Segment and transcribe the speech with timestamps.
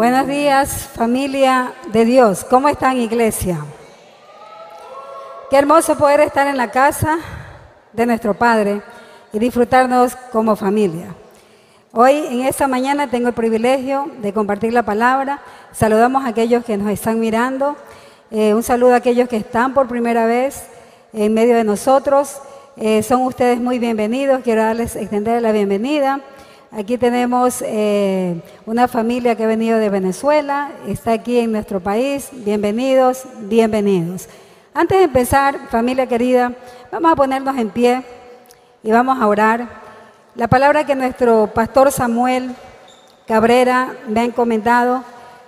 [0.00, 2.46] Buenos días, familia de Dios.
[2.48, 3.58] ¿Cómo están, iglesia?
[5.50, 7.18] Qué hermoso poder estar en la casa
[7.92, 8.80] de nuestro Padre
[9.30, 11.14] y disfrutarnos como familia.
[11.92, 15.42] Hoy, en esta mañana, tengo el privilegio de compartir la palabra.
[15.70, 17.76] Saludamos a aquellos que nos están mirando.
[18.30, 20.64] Eh, un saludo a aquellos que están por primera vez
[21.12, 22.40] en medio de nosotros.
[22.78, 24.40] Eh, son ustedes muy bienvenidos.
[24.44, 26.22] Quiero darles, extender la bienvenida.
[26.72, 32.28] Aquí tenemos eh, una familia que ha venido de Venezuela, está aquí en nuestro país.
[32.30, 34.28] Bienvenidos, bienvenidos.
[34.72, 36.52] Antes de empezar, familia querida,
[36.92, 38.04] vamos a ponernos en pie
[38.84, 39.66] y vamos a orar.
[40.36, 42.54] La palabra que nuestro pastor Samuel
[43.26, 45.02] Cabrera me ha encomendado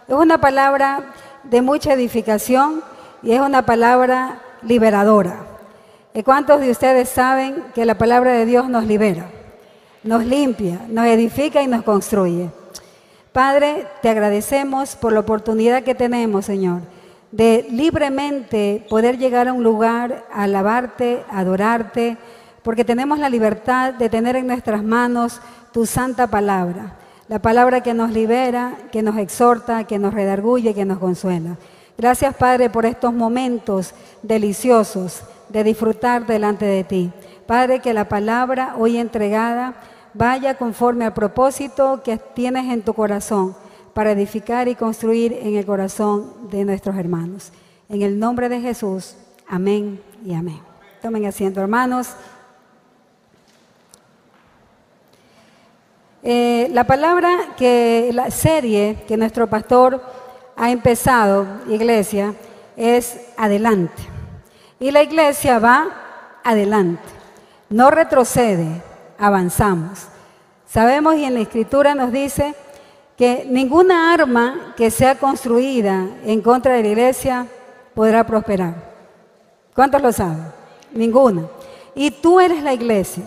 [0.09, 1.04] es una palabra
[1.45, 2.82] de mucha edificación
[3.23, 5.37] y es una palabra liberadora.
[6.15, 9.27] ¿Y cuántos de ustedes saben que la palabra de Dios nos libera?
[10.05, 12.51] Nos limpia, nos edifica y nos construye.
[13.33, 16.83] Padre, te agradecemos por la oportunidad que tenemos, Señor,
[17.30, 22.18] de libremente poder llegar a un lugar, a alabarte, adorarte,
[22.63, 25.41] porque tenemos la libertad de tener en nuestras manos
[25.73, 26.96] tu santa palabra,
[27.29, 31.57] la palabra que nos libera, que nos exhorta, que nos redarguye, que nos consuela.
[31.96, 37.10] Gracias, Padre, por estos momentos deliciosos de disfrutar delante de ti.
[37.46, 39.74] Padre, que la palabra hoy entregada
[40.15, 43.55] vaya conforme al propósito que tienes en tu corazón
[43.95, 47.52] para edificar y construir en el corazón de nuestros hermanos.
[47.88, 50.60] En el nombre de Jesús, amén y amén.
[51.02, 52.09] Tomen asiento, hermanos.
[56.23, 60.01] Eh, la palabra que, la serie que nuestro pastor
[60.57, 62.35] ha empezado, iglesia,
[62.76, 64.03] es adelante.
[64.78, 67.03] Y la iglesia va adelante,
[67.69, 68.82] no retrocede,
[69.22, 70.09] avanzamos.
[70.66, 72.56] Sabemos y en la escritura nos dice
[73.16, 77.47] que ninguna arma que sea construida en contra de la iglesia
[77.94, 78.75] podrá prosperar.
[79.76, 80.44] ¿Cuántos lo saben?
[80.92, 81.42] Ninguna.
[81.94, 83.22] Y tú eres la iglesia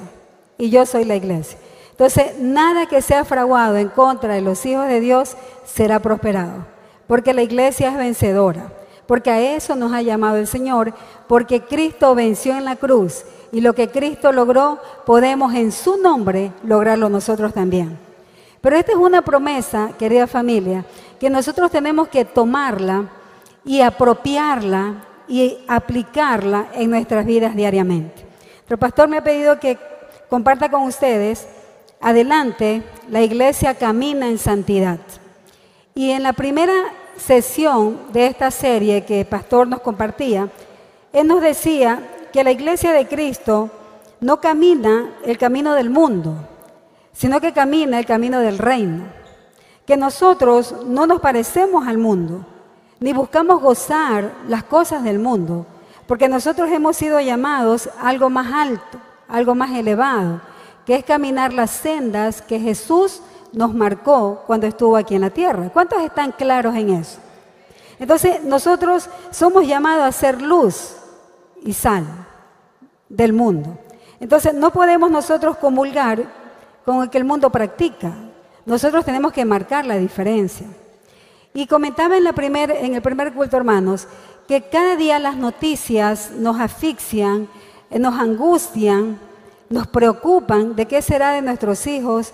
[0.58, 1.58] y yo soy la iglesia.
[1.92, 6.66] Entonces, nada que sea fraguado en contra de los hijos de Dios será prosperado,
[7.08, 8.74] porque la iglesia es vencedora,
[9.08, 10.94] porque a eso nos ha llamado el Señor,
[11.30, 16.52] porque Cristo venció en la cruz y lo que Cristo logró, podemos en su nombre
[16.64, 17.98] lograrlo nosotros también.
[18.62, 20.86] Pero esta es una promesa, querida familia,
[21.20, 23.10] que nosotros tenemos que tomarla
[23.64, 28.26] y apropiarla y aplicarla en nuestras vidas diariamente.
[28.68, 29.78] El pastor me ha pedido que
[30.30, 31.48] comparta con ustedes,
[32.02, 35.00] adelante, la iglesia camina en santidad.
[35.94, 36.74] Y en la primera
[37.18, 40.50] sesión de esta serie que el pastor nos compartía,
[41.14, 42.00] él nos decía
[42.36, 43.70] que la iglesia de Cristo
[44.20, 46.36] no camina el camino del mundo,
[47.14, 49.06] sino que camina el camino del reino.
[49.86, 52.46] Que nosotros no nos parecemos al mundo,
[53.00, 55.66] ni buscamos gozar las cosas del mundo,
[56.08, 60.42] porque nosotros hemos sido llamados a algo más alto, algo más elevado,
[60.86, 63.22] que es caminar las sendas que Jesús
[63.54, 65.70] nos marcó cuando estuvo aquí en la tierra.
[65.72, 67.18] ¿Cuántos están claros en eso?
[67.98, 70.98] Entonces, nosotros somos llamados a ser luz
[71.66, 72.06] y sal
[73.10, 73.78] del mundo.
[74.22, 76.24] Entonces no podemos nosotros comulgar
[76.86, 78.14] con el que el mundo practica.
[78.66, 80.68] Nosotros tenemos que marcar la diferencia.
[81.54, 84.08] Y comentaba en, primer, el primer culto, hermanos,
[84.48, 87.48] que cada día las noticias nos asfixian,
[87.90, 89.20] eh, nos angustian,
[89.70, 92.34] nos preocupan de qué será de nuestros hijos.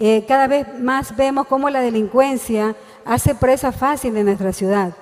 [0.00, 4.92] Eh, cada vez más vemos cómo la delincuencia hace presa fácil de nuestra ciudad.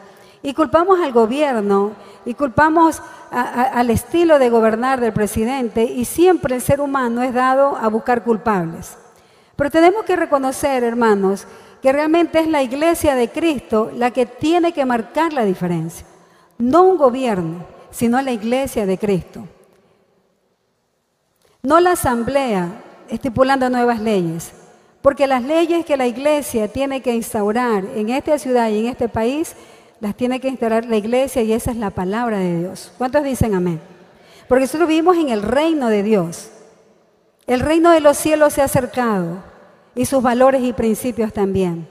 [0.43, 1.93] Y culpamos al gobierno
[2.25, 7.77] y culpamos al estilo de gobernar del presidente y siempre el ser humano es dado
[7.77, 8.97] a buscar culpables.
[9.57, 11.47] Pero tenemos que reconocer, hermanos,
[11.83, 16.07] que realmente es la iglesia de Cristo la que tiene que marcar la diferencia.
[16.59, 19.47] No un gobierno, sino la iglesia de Cristo.
[21.63, 22.69] No la asamblea
[23.09, 24.53] estipulando nuevas leyes,
[25.03, 29.09] porque las leyes que la iglesia tiene que instaurar en esta ciudad y en este
[29.09, 29.55] país
[30.01, 32.93] las tiene que instalar la iglesia y esa es la palabra de Dios.
[32.97, 33.81] ¿Cuántos dicen amén?
[34.49, 36.51] Porque nosotros vivimos en el reino de Dios.
[37.47, 39.43] El reino de los cielos se ha acercado
[39.95, 41.87] y sus valores y principios también.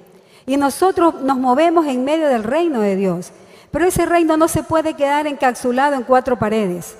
[0.45, 3.31] Y nosotros nos movemos en medio del reino de Dios.
[3.71, 6.97] Pero ese reino no se puede quedar encapsulado en cuatro paredes.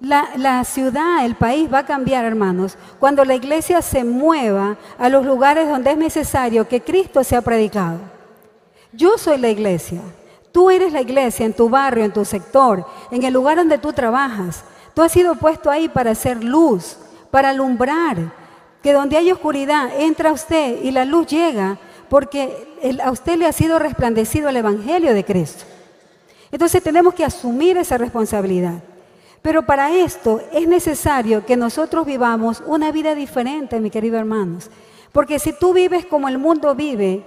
[0.00, 5.08] La, la, ciudad, el país va a cambiar, hermanos, cuando la iglesia se mueva a
[5.08, 7.98] los lugares donde es necesario que Cristo sea predicado.
[8.92, 10.00] Yo soy la iglesia.
[10.58, 13.92] Tú eres la iglesia en tu barrio, en tu sector, en el lugar donde tú
[13.92, 14.64] trabajas.
[14.92, 16.96] Tú has sido puesto ahí para hacer luz,
[17.30, 18.32] para alumbrar.
[18.82, 21.78] Que donde hay oscuridad entra usted y la luz llega
[22.08, 22.74] porque
[23.04, 25.62] a usted le ha sido resplandecido el Evangelio de Cristo.
[26.50, 28.82] Entonces tenemos que asumir esa responsabilidad.
[29.40, 34.72] Pero para esto es necesario que nosotros vivamos una vida diferente, mis queridos hermanos.
[35.12, 37.24] Porque si tú vives como el mundo vive,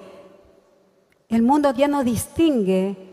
[1.30, 3.11] el mundo ya no distingue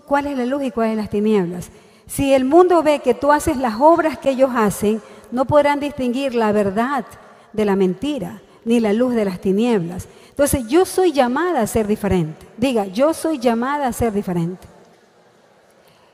[0.00, 1.70] cuál es la luz y cuál es las tinieblas.
[2.06, 5.00] Si el mundo ve que tú haces las obras que ellos hacen,
[5.30, 7.04] no podrán distinguir la verdad
[7.52, 10.08] de la mentira, ni la luz de las tinieblas.
[10.28, 12.46] Entonces yo soy llamada a ser diferente.
[12.56, 14.66] Diga, yo soy llamada a ser diferente.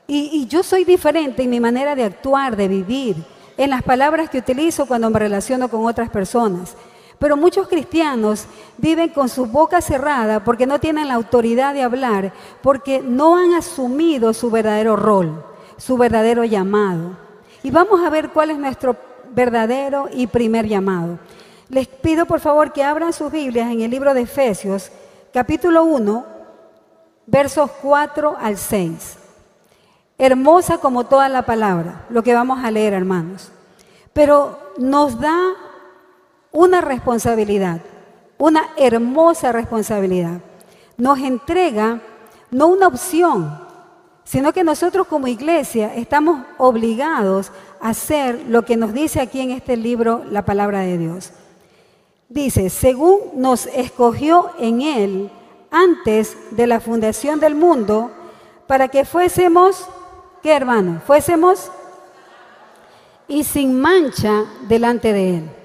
[0.09, 3.17] Y, yo soy diferente en mi manera de actuar, de vivir,
[3.57, 6.75] en las palabras que utilizo cuando me relaciono con otras personas.
[7.19, 8.45] Pero muchos cristianos
[8.77, 13.53] viven con su boca cerrada porque no tienen la autoridad de hablar, porque no han
[13.53, 15.43] asumido su verdadero rol,
[15.77, 17.17] su verdadero llamado.
[17.63, 18.95] Y vamos a ver cuál es nuestro
[19.33, 21.17] verdadero y primer llamado.
[21.69, 24.91] Les pido por favor que abran sus Biblias en el libro de Efesios,
[25.33, 26.25] capítulo 1,
[27.25, 29.17] versos 4 al 6.
[30.19, 33.51] Hermosa como toda la palabra, lo que vamos a leer, hermanos.
[34.13, 35.37] Pero nos da
[36.57, 37.81] una responsabilidad,
[38.39, 40.39] una hermosa responsabilidad.
[40.97, 42.01] Nos entrega
[42.49, 43.59] no una opción,
[44.23, 49.51] sino que nosotros como iglesia estamos obligados a hacer lo que nos dice aquí en
[49.51, 51.31] este libro la palabra de Dios.
[52.27, 55.29] Dice, según nos escogió en Él
[55.69, 58.09] antes de la fundación del mundo,
[58.65, 59.87] para que fuésemos
[60.41, 61.01] ¿Qué hermano?
[61.05, 61.71] Fuésemos
[63.27, 65.56] y sin mancha delante de Él.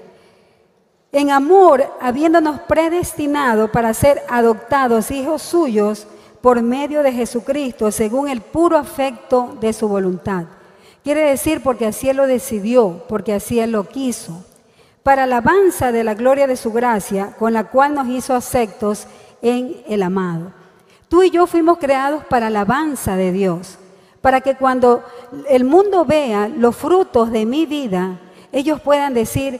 [1.13, 6.05] En amor, habiéndonos predestinado para ser adoptados hijos suyos
[6.41, 10.43] por medio de Jesucristo, según el puro afecto de su voluntad.
[11.05, 14.43] Quiere decir porque así Él lo decidió, porque así Él lo quiso.
[15.03, 19.07] Para alabanza de la gloria de su gracia, con la cual nos hizo aceptos
[19.41, 20.51] en el amado.
[21.07, 23.77] Tú y yo fuimos creados para alabanza de Dios
[24.23, 25.03] para que cuando
[25.49, 28.21] el mundo vea los frutos de mi vida,
[28.53, 29.59] ellos puedan decir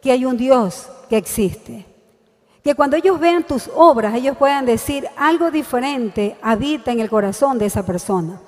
[0.00, 1.84] que hay un Dios que existe.
[2.62, 7.58] Que cuando ellos vean tus obras, ellos puedan decir algo diferente habita en el corazón
[7.58, 8.40] de esa persona.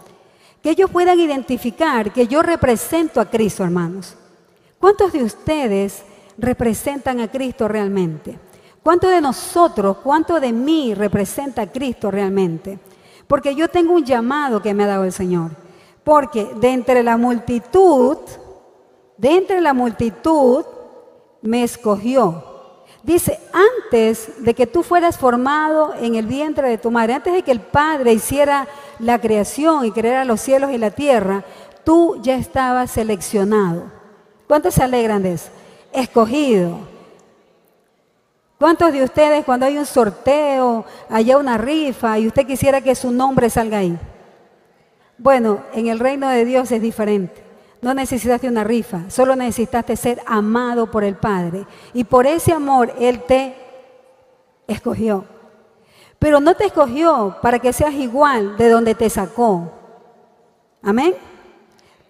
[0.62, 4.17] Que ellos puedan identificar que yo represento a Cristo, hermanos.
[4.79, 6.02] ¿Cuántos de ustedes
[6.37, 8.38] representan a Cristo realmente?
[8.82, 12.79] ¿Cuántos de nosotros, cuánto de mí representa a Cristo realmente?
[13.26, 15.50] Porque yo tengo un llamado que me ha dado el Señor.
[16.02, 18.19] Porque de entre la multitud,
[19.19, 20.64] de entre la multitud,
[21.43, 22.45] me escogió.
[23.03, 27.43] Dice, antes de que tú fueras formado en el vientre de tu madre, antes de
[27.43, 31.45] que el Padre hiciera la creación y creara los cielos y la tierra,
[31.83, 33.85] tú ya estabas seleccionado.
[34.47, 35.49] ¿Cuántos se alegran de eso?
[35.93, 36.79] Escogido.
[38.59, 43.11] ¿Cuántos de ustedes cuando hay un sorteo, haya una rifa y usted quisiera que su
[43.11, 43.99] nombre salga ahí?
[45.17, 47.50] Bueno, en el reino de Dios es diferente.
[47.82, 51.67] No necesitaste una rifa, solo necesitaste ser amado por el Padre.
[51.94, 53.55] Y por ese amor Él te
[54.67, 55.25] escogió.
[56.19, 59.73] Pero no te escogió para que seas igual de donde te sacó.
[60.82, 61.15] Amén.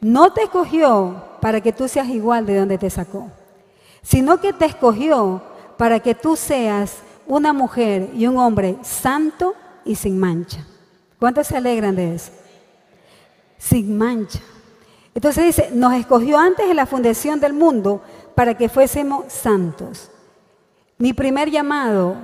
[0.00, 3.30] No te escogió para que tú seas igual de donde te sacó,
[4.02, 5.42] sino que te escogió
[5.76, 10.66] para que tú seas una mujer y un hombre santo y sin mancha.
[11.18, 12.32] ¿Cuántos se alegran de eso?
[13.58, 14.40] Sin mancha.
[15.14, 18.02] Entonces dice, nos escogió antes de la fundación del mundo
[18.34, 20.10] para que fuésemos santos.
[20.98, 22.16] Mi primer llamado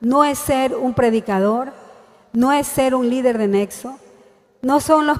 [0.00, 1.72] no es ser un predicador,
[2.32, 3.96] no es ser un líder de nexo,
[4.62, 5.18] no son los,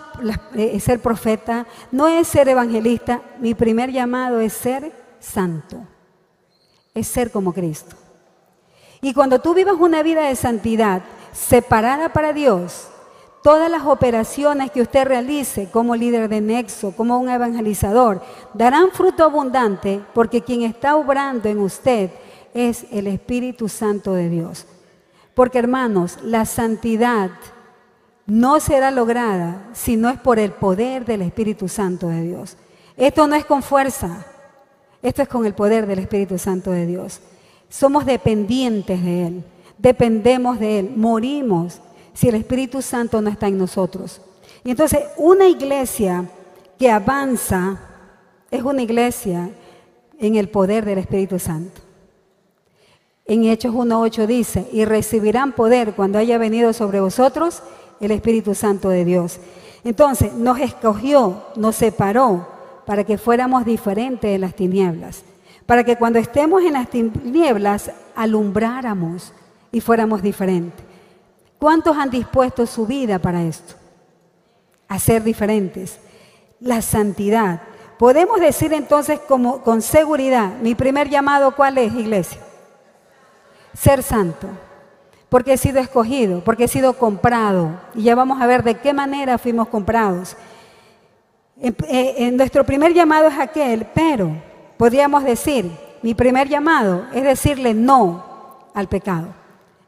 [0.54, 3.22] eh, ser profeta, no es ser evangelista.
[3.38, 5.78] Mi primer llamado es ser santo
[6.94, 7.96] es ser como Cristo.
[9.00, 11.02] Y cuando tú vivas una vida de santidad,
[11.32, 12.88] separada para Dios,
[13.42, 18.22] todas las operaciones que usted realice como líder de nexo, como un evangelizador,
[18.54, 22.10] darán fruto abundante porque quien está obrando en usted
[22.54, 24.66] es el Espíritu Santo de Dios.
[25.34, 27.30] Porque hermanos, la santidad
[28.26, 32.56] no será lograda si no es por el poder del Espíritu Santo de Dios.
[32.96, 34.26] Esto no es con fuerza,
[35.02, 37.20] esto es con el poder del Espíritu Santo de Dios.
[37.68, 39.44] Somos dependientes de Él,
[39.78, 41.80] dependemos de Él, morimos
[42.14, 44.20] si el Espíritu Santo no está en nosotros.
[44.64, 46.24] Y entonces una iglesia
[46.78, 47.78] que avanza
[48.50, 49.50] es una iglesia
[50.18, 51.80] en el poder del Espíritu Santo.
[53.26, 57.62] En Hechos 1.8 dice, y recibirán poder cuando haya venido sobre vosotros
[58.00, 59.38] el Espíritu Santo de Dios.
[59.84, 62.48] Entonces nos escogió, nos separó
[62.86, 65.22] para que fuéramos diferentes de las tinieblas,
[65.64, 69.32] para que cuando estemos en las tinieblas alumbráramos
[69.70, 70.89] y fuéramos diferentes.
[71.60, 73.74] ¿Cuántos han dispuesto su vida para esto?
[74.88, 76.00] A ser diferentes.
[76.58, 77.60] La santidad.
[77.98, 82.40] Podemos decir entonces como, con seguridad, mi primer llamado, ¿cuál es, iglesia?
[83.74, 84.48] Ser santo.
[85.28, 87.78] Porque he sido escogido, porque he sido comprado.
[87.94, 90.38] Y ya vamos a ver de qué manera fuimos comprados.
[91.60, 94.32] En, eh, nuestro primer llamado es aquel, pero
[94.78, 98.24] podríamos decir, mi primer llamado es decirle no
[98.72, 99.28] al pecado.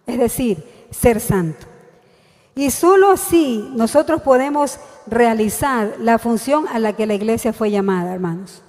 [0.06, 1.66] Es decir, ser santo.
[2.54, 8.12] Y solo así nosotros podemos realizar la función a la que la iglesia fue llamada,
[8.12, 8.62] hermanos.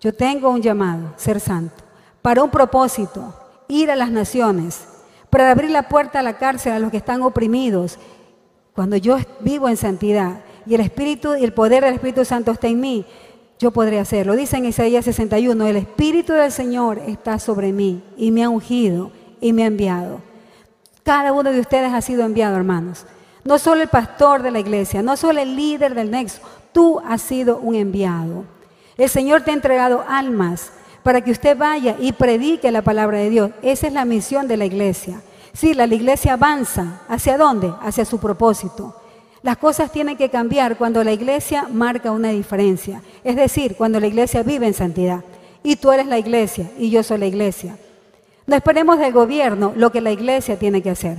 [0.00, 1.84] Yo tengo un llamado, ser santo,
[2.22, 3.34] para un propósito,
[3.68, 4.86] ir a las naciones,
[5.28, 7.98] para abrir la puerta a la cárcel a los que están oprimidos.
[8.74, 12.68] Cuando yo vivo en santidad y el Espíritu y el poder del Espíritu Santo está
[12.68, 13.04] en mí,
[13.58, 14.36] yo podré hacerlo.
[14.36, 19.10] Dice en Isaías 61, el Espíritu del Señor está sobre mí y me ha ungido
[19.40, 20.27] y me ha enviado.
[21.08, 23.06] Cada uno de ustedes ha sido enviado, hermanos.
[23.42, 27.22] No solo el pastor de la iglesia, no solo el líder del nexo, tú has
[27.22, 28.44] sido un enviado.
[28.98, 30.70] El Señor te ha entregado almas
[31.02, 33.52] para que usted vaya y predique la palabra de Dios.
[33.62, 35.22] Esa es la misión de la iglesia.
[35.54, 37.00] Sí, la iglesia avanza.
[37.08, 37.72] ¿Hacia dónde?
[37.80, 38.94] Hacia su propósito.
[39.40, 43.00] Las cosas tienen que cambiar cuando la iglesia marca una diferencia.
[43.24, 45.24] Es decir, cuando la iglesia vive en santidad.
[45.62, 47.78] Y tú eres la iglesia y yo soy la iglesia.
[48.48, 51.18] No esperemos del gobierno lo que la iglesia tiene que hacer.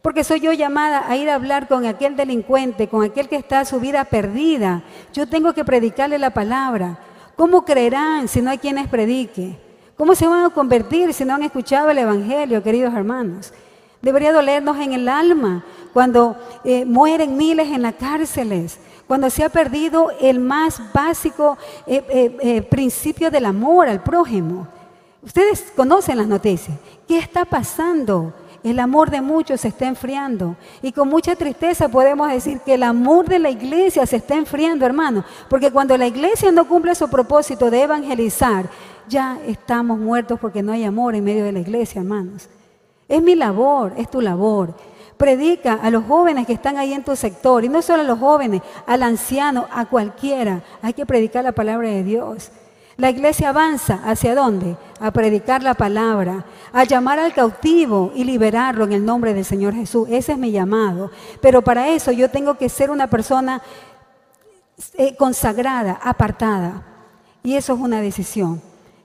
[0.00, 3.64] Porque soy yo llamada a ir a hablar con aquel delincuente, con aquel que está
[3.64, 4.84] su vida perdida.
[5.12, 7.00] Yo tengo que predicarle la palabra.
[7.34, 9.58] ¿Cómo creerán si no hay quienes predique?
[9.96, 13.52] ¿Cómo se van a convertir si no han escuchado el Evangelio, queridos hermanos?
[14.00, 19.48] Debería dolernos en el alma cuando eh, mueren miles en las cárceles, cuando se ha
[19.48, 22.04] perdido el más básico eh,
[22.40, 24.68] eh, principio del amor al prójimo.
[25.24, 26.76] Ustedes conocen las noticias.
[27.08, 28.32] ¿Qué está pasando?
[28.62, 30.56] El amor de muchos se está enfriando.
[30.82, 34.86] Y con mucha tristeza podemos decir que el amor de la iglesia se está enfriando,
[34.86, 35.24] hermano.
[35.48, 38.68] Porque cuando la iglesia no cumple su propósito de evangelizar,
[39.08, 42.48] ya estamos muertos porque no hay amor en medio de la iglesia, hermanos.
[43.08, 44.74] Es mi labor, es tu labor.
[45.16, 47.64] Predica a los jóvenes que están ahí en tu sector.
[47.64, 50.62] Y no solo a los jóvenes, al anciano, a cualquiera.
[50.82, 52.50] Hay que predicar la palabra de Dios.
[52.96, 54.76] La iglesia avanza hacia dónde?
[55.00, 59.74] A predicar la palabra, a llamar al cautivo y liberarlo en el nombre del Señor
[59.74, 60.08] Jesús.
[60.10, 61.10] Ese es mi llamado.
[61.40, 63.60] Pero para eso yo tengo que ser una persona
[64.94, 66.82] eh, consagrada, apartada.
[67.42, 68.62] Y eso es una decisión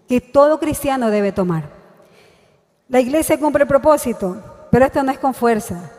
[0.07, 1.69] que todo cristiano debe tomar.
[2.87, 5.91] La iglesia cumple el propósito, pero esto no es con fuerza,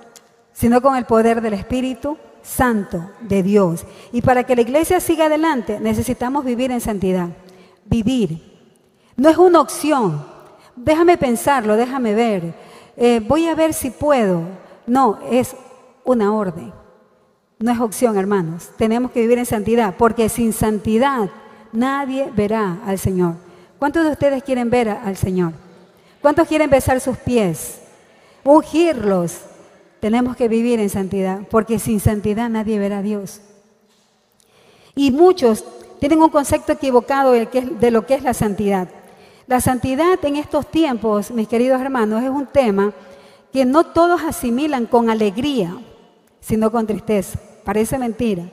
[0.52, 3.84] sino con el poder del Espíritu Santo de Dios.
[4.12, 7.28] Y para que la iglesia siga adelante necesitamos vivir en santidad
[7.90, 8.40] vivir.
[9.16, 10.24] No es una opción.
[10.76, 12.54] Déjame pensarlo, déjame ver.
[12.96, 14.44] Eh, voy a ver si puedo.
[14.86, 15.54] No, es
[16.04, 16.72] una orden.
[17.58, 18.70] No es opción, hermanos.
[18.78, 21.28] Tenemos que vivir en santidad, porque sin santidad
[21.72, 23.34] nadie verá al Señor.
[23.78, 25.52] ¿Cuántos de ustedes quieren ver al Señor?
[26.22, 27.80] ¿Cuántos quieren besar sus pies?
[28.44, 29.40] Ungirlos.
[30.00, 33.42] Tenemos que vivir en santidad, porque sin santidad nadie verá a Dios.
[34.94, 35.64] Y muchos
[36.00, 38.88] tienen un concepto equivocado de lo que es la santidad.
[39.46, 42.92] La santidad en estos tiempos, mis queridos hermanos, es un tema
[43.52, 45.76] que no todos asimilan con alegría,
[46.40, 47.38] sino con tristeza.
[47.64, 48.44] Parece mentira.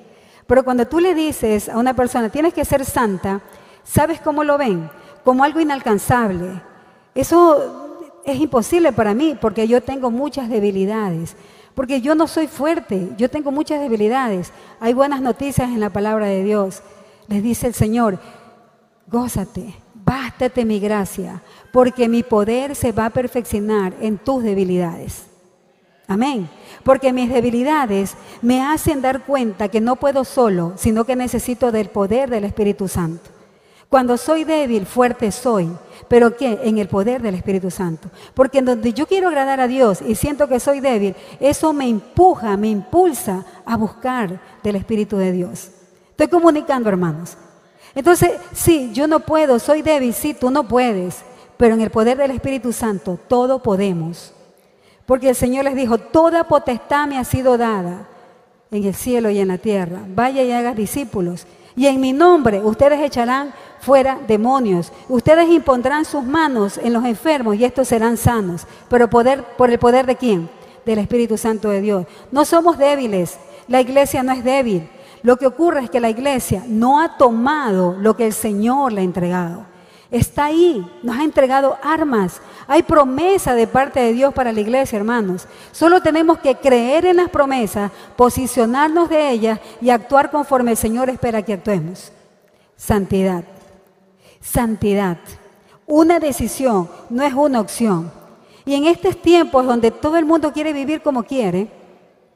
[0.45, 3.41] Pero cuando tú le dices a una persona, tienes que ser santa,
[3.83, 4.89] ¿sabes cómo lo ven?
[5.23, 6.61] Como algo inalcanzable.
[7.15, 11.35] Eso es imposible para mí porque yo tengo muchas debilidades.
[11.75, 14.51] Porque yo no soy fuerte, yo tengo muchas debilidades.
[14.79, 16.81] Hay buenas noticias en la palabra de Dios
[17.27, 18.19] les dice el Señor,
[19.07, 21.41] gózate, bástate mi gracia,
[21.71, 25.27] porque mi poder se va a perfeccionar en tus debilidades.
[26.07, 26.49] Amén.
[26.83, 31.89] Porque mis debilidades me hacen dar cuenta que no puedo solo, sino que necesito del
[31.89, 33.29] poder del Espíritu Santo.
[33.89, 35.69] Cuando soy débil, fuerte soy.
[36.07, 36.59] ¿Pero qué?
[36.63, 38.09] En el poder del Espíritu Santo.
[38.33, 41.87] Porque en donde yo quiero agradar a Dios y siento que soy débil, eso me
[41.87, 45.71] empuja, me impulsa a buscar del Espíritu de Dios.
[46.17, 47.37] Estoy comunicando, hermanos.
[47.93, 51.17] Entonces, sí, yo no puedo, soy débil, sí, tú no puedes,
[51.57, 54.33] pero en el poder del Espíritu Santo todo podemos.
[55.05, 58.07] Porque el Señor les dijo, toda potestad me ha sido dada
[58.71, 59.99] en el cielo y en la tierra.
[60.07, 61.45] Vaya y haga discípulos.
[61.75, 64.91] Y en mi nombre ustedes echarán fuera demonios.
[65.09, 68.65] Ustedes impondrán sus manos en los enfermos y estos serán sanos.
[68.89, 70.49] Pero poder, por el poder de quién?
[70.83, 72.07] Del Espíritu Santo de Dios.
[72.31, 73.37] No somos débiles.
[73.67, 74.89] La iglesia no es débil.
[75.23, 79.01] Lo que ocurre es que la iglesia no ha tomado lo que el Señor le
[79.01, 79.65] ha entregado.
[80.09, 82.41] Está ahí, nos ha entregado armas.
[82.65, 85.47] Hay promesa de parte de Dios para la iglesia, hermanos.
[85.71, 91.09] Solo tenemos que creer en las promesas, posicionarnos de ellas y actuar conforme el Señor
[91.09, 92.11] espera que actuemos.
[92.77, 93.43] Santidad.
[94.39, 95.17] Santidad.
[95.85, 98.11] Una decisión, no es una opción.
[98.65, 101.69] Y en estos tiempos donde todo el mundo quiere vivir como quiere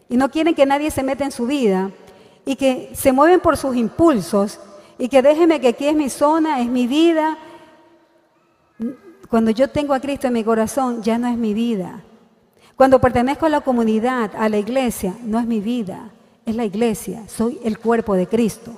[0.09, 1.91] y no quieren que nadie se meta en su vida
[2.45, 4.60] y que se mueven por sus impulsos
[4.98, 7.38] y que déjeme que aquí es mi zona, es mi vida.
[9.29, 12.01] Cuando yo tengo a Cristo en mi corazón, ya no es mi vida.
[12.75, 16.12] Cuando pertenezco a la comunidad, a la iglesia, no es mi vida,
[16.45, 18.71] es la iglesia, soy el cuerpo de Cristo.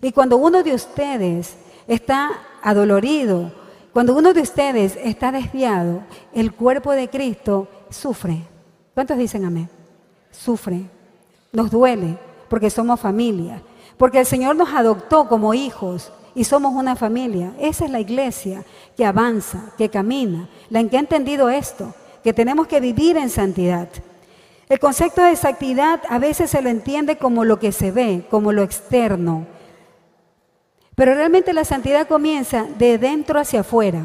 [0.00, 1.56] Y cuando uno de ustedes
[1.86, 2.30] está
[2.62, 3.52] adolorido
[3.98, 8.44] cuando uno de ustedes está desviado, el cuerpo de Cristo sufre.
[8.94, 9.68] ¿Cuántos dicen amén?
[10.30, 10.82] Sufre.
[11.52, 12.16] Nos duele
[12.48, 13.62] porque somos familia.
[13.96, 17.52] Porque el Señor nos adoptó como hijos y somos una familia.
[17.58, 18.64] Esa es la iglesia
[18.96, 23.30] que avanza, que camina, la en que ha entendido esto, que tenemos que vivir en
[23.30, 23.88] santidad.
[24.68, 28.52] El concepto de santidad a veces se lo entiende como lo que se ve, como
[28.52, 29.46] lo externo,
[30.98, 34.02] pero realmente la santidad comienza de dentro hacia afuera.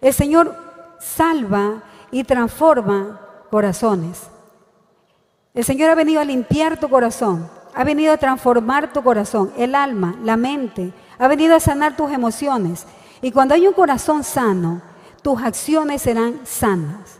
[0.00, 0.56] El Señor
[0.98, 4.30] salva y transforma corazones.
[5.58, 9.74] El Señor ha venido a limpiar tu corazón, ha venido a transformar tu corazón, el
[9.74, 12.86] alma, la mente, ha venido a sanar tus emociones.
[13.22, 14.80] Y cuando hay un corazón sano,
[15.20, 17.18] tus acciones serán sanas.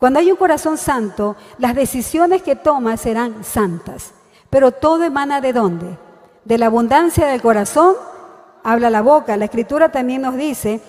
[0.00, 4.10] Cuando hay un corazón santo, las decisiones que tomas serán santas.
[4.50, 5.96] Pero todo emana de dónde?
[6.44, 7.94] De la abundancia del corazón
[8.64, 9.36] habla la boca.
[9.36, 10.80] La escritura también nos dice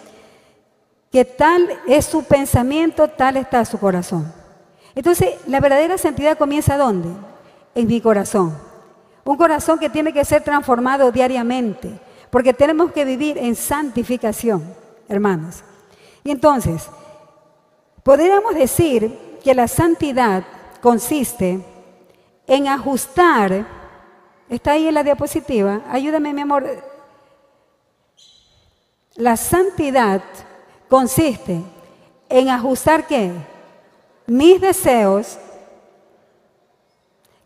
[1.12, 4.47] que tal es su pensamiento, tal está su corazón.
[4.98, 7.10] Entonces, la verdadera santidad comienza ¿dónde?
[7.76, 8.58] En mi corazón.
[9.24, 12.00] Un corazón que tiene que ser transformado diariamente,
[12.32, 14.64] porque tenemos que vivir en santificación,
[15.08, 15.64] hermanos.
[16.24, 16.90] Y entonces,
[18.02, 20.44] podríamos decir que la santidad
[20.82, 21.64] consiste
[22.48, 23.68] en ajustar,
[24.50, 26.66] está ahí en la diapositiva, ayúdame mi amor,
[29.14, 30.24] la santidad
[30.90, 31.62] consiste
[32.30, 33.32] en ajustar qué?
[34.28, 35.40] Mis deseos,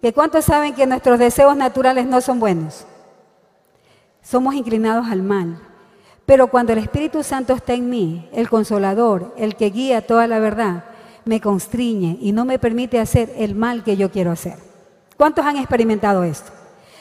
[0.02, 2.86] que cuántos saben que nuestros deseos naturales no son buenos.
[4.22, 5.60] Somos inclinados al mal.
[6.26, 10.40] Pero cuando el Espíritu Santo está en mí, el consolador, el que guía toda la
[10.40, 10.86] verdad,
[11.24, 14.58] me constriñe y no me permite hacer el mal que yo quiero hacer.
[15.18, 16.52] ¿Cuántos han experimentado esto?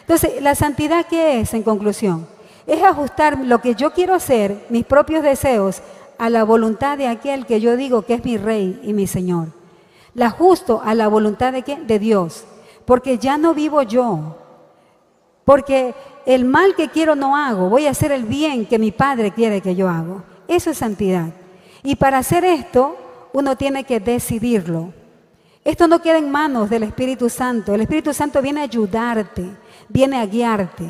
[0.01, 2.27] Entonces, ¿la santidad qué es en conclusión?
[2.71, 5.83] es ajustar lo que yo quiero hacer, mis propios deseos,
[6.19, 9.49] a la voluntad de aquel que yo digo que es mi rey y mi Señor.
[10.15, 12.45] La ajusto a la voluntad de, de Dios,
[12.85, 14.37] porque ya no vivo yo,
[15.45, 15.95] porque
[16.27, 19.61] el mal que quiero no hago, voy a hacer el bien que mi Padre quiere
[19.61, 20.25] que yo haga.
[20.47, 21.29] Eso es santidad.
[21.83, 22.97] Y para hacer esto,
[23.33, 24.93] uno tiene que decidirlo.
[25.65, 27.75] Esto no queda en manos del Espíritu Santo.
[27.75, 29.47] El Espíritu Santo viene a ayudarte,
[29.89, 30.85] viene a guiarte,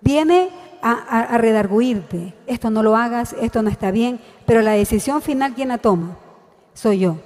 [0.00, 2.34] viene a, redarguirte.
[2.46, 6.16] Esto no lo hagas, esto no está bien, pero la decisión final, ¿quién la toma?
[6.74, 7.16] Soy yo.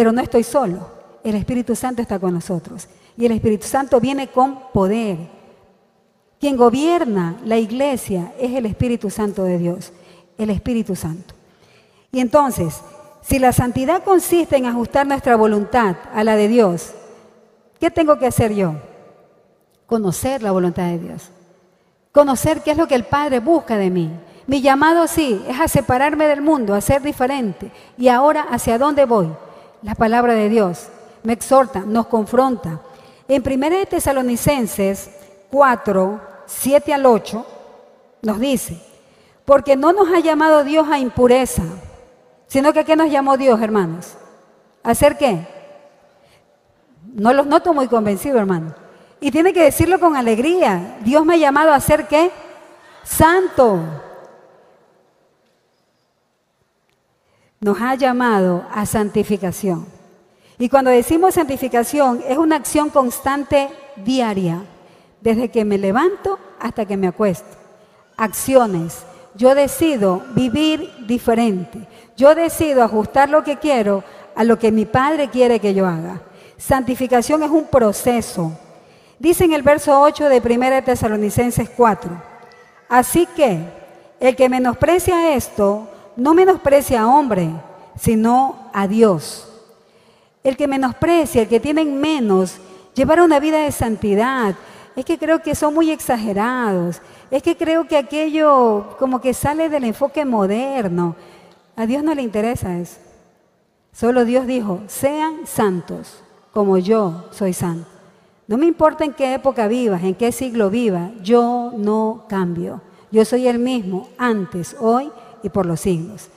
[0.00, 0.78] Pero no estoy solo.
[1.22, 2.88] El Espíritu Santo está con nosotros.
[3.18, 5.18] Y el Espíritu Santo viene con poder.
[6.40, 9.92] Quien gobierna la iglesia es el Espíritu Santo de Dios.
[10.38, 11.34] El Espíritu Santo.
[12.10, 12.80] Y entonces,
[13.20, 16.94] si la santidad consiste en ajustar nuestra voluntad a la de Dios,
[17.78, 18.76] ¿qué tengo que hacer yo?
[19.84, 21.28] Conocer la voluntad de Dios.
[22.10, 24.10] Conocer qué es lo que el Padre busca de mí.
[24.46, 27.70] Mi llamado sí es a separarme del mundo, a ser diferente.
[27.98, 29.28] Y ahora, ¿hacia dónde voy?
[29.82, 30.88] La palabra de Dios
[31.22, 32.80] me exhorta, nos confronta.
[33.28, 35.10] En 1 Tesalonicenses
[35.50, 37.46] 4, 7 al 8,
[38.22, 38.76] nos dice,
[39.44, 41.62] porque no nos ha llamado Dios a impureza,
[42.46, 44.16] sino que ¿a qué nos llamó Dios, hermanos?
[44.82, 45.46] ¿A hacer qué?
[47.14, 48.74] No los noto muy convencidos, hermanos.
[49.20, 50.98] Y tiene que decirlo con alegría.
[51.02, 52.30] Dios me ha llamado a ser qué?
[53.04, 53.80] Santo.
[57.60, 59.86] Nos ha llamado a santificación.
[60.58, 64.62] Y cuando decimos santificación es una acción constante diaria,
[65.20, 67.56] desde que me levanto hasta que me acuesto.
[68.16, 69.04] Acciones.
[69.34, 71.86] Yo decido vivir diferente.
[72.16, 74.02] Yo decido ajustar lo que quiero
[74.34, 76.20] a lo que mi Padre quiere que yo haga.
[76.56, 78.52] Santificación es un proceso
[79.20, 82.10] Dice en el verso 8 de 1 Tesalonicenses 4,
[82.88, 83.58] así que
[84.18, 85.86] el que menosprecia esto,
[86.20, 87.50] no menosprecia a hombre,
[87.96, 89.48] sino a Dios.
[90.44, 92.58] El que menosprecia, el que tiene menos,
[92.94, 94.54] llevar una vida de santidad,
[94.94, 99.70] es que creo que son muy exagerados, es que creo que aquello como que sale
[99.70, 101.16] del enfoque moderno.
[101.74, 102.98] A Dios no le interesa eso.
[103.90, 107.88] Solo Dios dijo, sean santos como yo soy santo.
[108.46, 112.82] No me importa en qué época vivas, en qué siglo vivas, yo no cambio.
[113.10, 115.10] Yo soy el mismo antes, hoy
[115.42, 116.28] y por los siglos.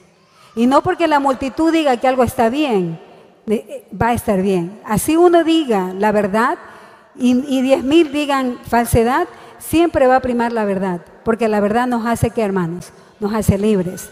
[0.56, 2.98] Y no porque la multitud diga que algo está bien,
[3.46, 4.80] eh, va a estar bien.
[4.84, 6.58] Así uno diga la verdad
[7.16, 12.06] y, diez mil digan falsedad, siempre va a primar la verdad, porque la verdad nos
[12.06, 14.10] hace que hermanos, nos hace libres.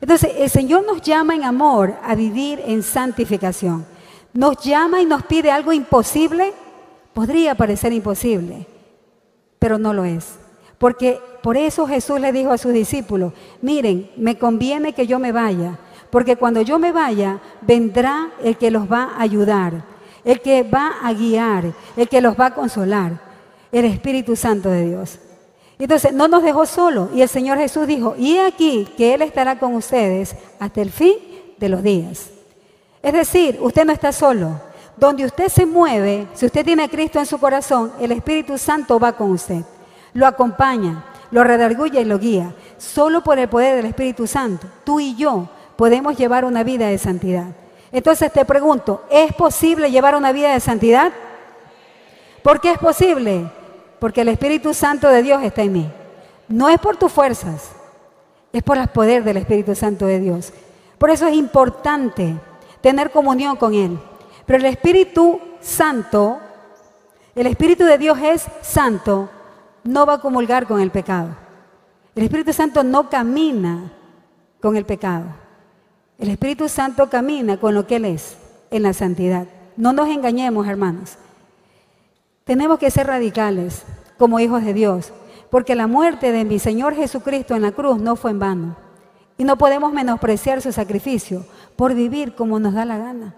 [0.00, 3.84] Entonces, el Señor nos llama en amor a vivir en santificación.
[4.32, 6.52] Nos llama y nos pide algo imposible.
[7.12, 8.66] Podría parecer imposible,
[9.58, 10.36] pero no lo es.
[10.78, 15.32] Porque por eso Jesús le dijo a sus discípulos, miren, me conviene que yo me
[15.32, 15.78] vaya,
[16.10, 19.84] porque cuando yo me vaya, vendrá el que los va a ayudar,
[20.24, 23.20] el que va a guiar, el que los va a consolar,
[23.72, 25.18] el Espíritu Santo de Dios.
[25.78, 27.08] Entonces, no nos dejó solo.
[27.14, 31.14] Y el Señor Jesús dijo, y aquí que Él estará con ustedes hasta el fin
[31.58, 32.30] de los días.
[33.02, 34.60] Es decir, usted no está solo.
[34.96, 38.98] Donde usted se mueve, si usted tiene a Cristo en su corazón, el Espíritu Santo
[38.98, 39.62] va con usted.
[40.12, 42.54] Lo acompaña, lo redarguye y lo guía.
[42.78, 46.98] Solo por el poder del Espíritu Santo, tú y yo podemos llevar una vida de
[46.98, 47.46] santidad.
[47.92, 51.12] Entonces te pregunto, ¿es posible llevar una vida de santidad?
[52.42, 53.50] ¿Por qué es posible?
[53.98, 55.92] Porque el Espíritu Santo de Dios está en mí.
[56.48, 57.70] No es por tus fuerzas,
[58.52, 60.52] es por el poder del Espíritu Santo de Dios.
[60.98, 62.36] Por eso es importante
[62.80, 63.98] tener comunión con Él.
[64.46, 66.38] Pero el Espíritu Santo,
[67.34, 69.28] el Espíritu de Dios es santo,
[69.84, 71.28] no va a comulgar con el pecado.
[72.14, 73.92] El Espíritu Santo no camina
[74.60, 75.26] con el pecado.
[76.18, 78.36] El Espíritu Santo camina con lo que Él es,
[78.70, 79.46] en la santidad.
[79.76, 81.16] No nos engañemos, hermanos.
[82.44, 83.84] Tenemos que ser radicales
[84.18, 85.12] como hijos de Dios,
[85.50, 88.76] porque la muerte de mi Señor Jesucristo en la cruz no fue en vano.
[89.36, 93.36] Y no podemos menospreciar su sacrificio por vivir como nos da la gana.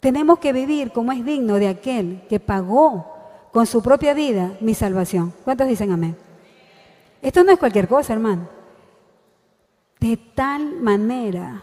[0.00, 3.19] Tenemos que vivir como es digno de aquel que pagó
[3.52, 5.32] con su propia vida mi salvación.
[5.44, 6.16] ¿Cuántos dicen amén?
[7.22, 8.48] Esto no es cualquier cosa, hermano.
[9.98, 11.62] De tal manera,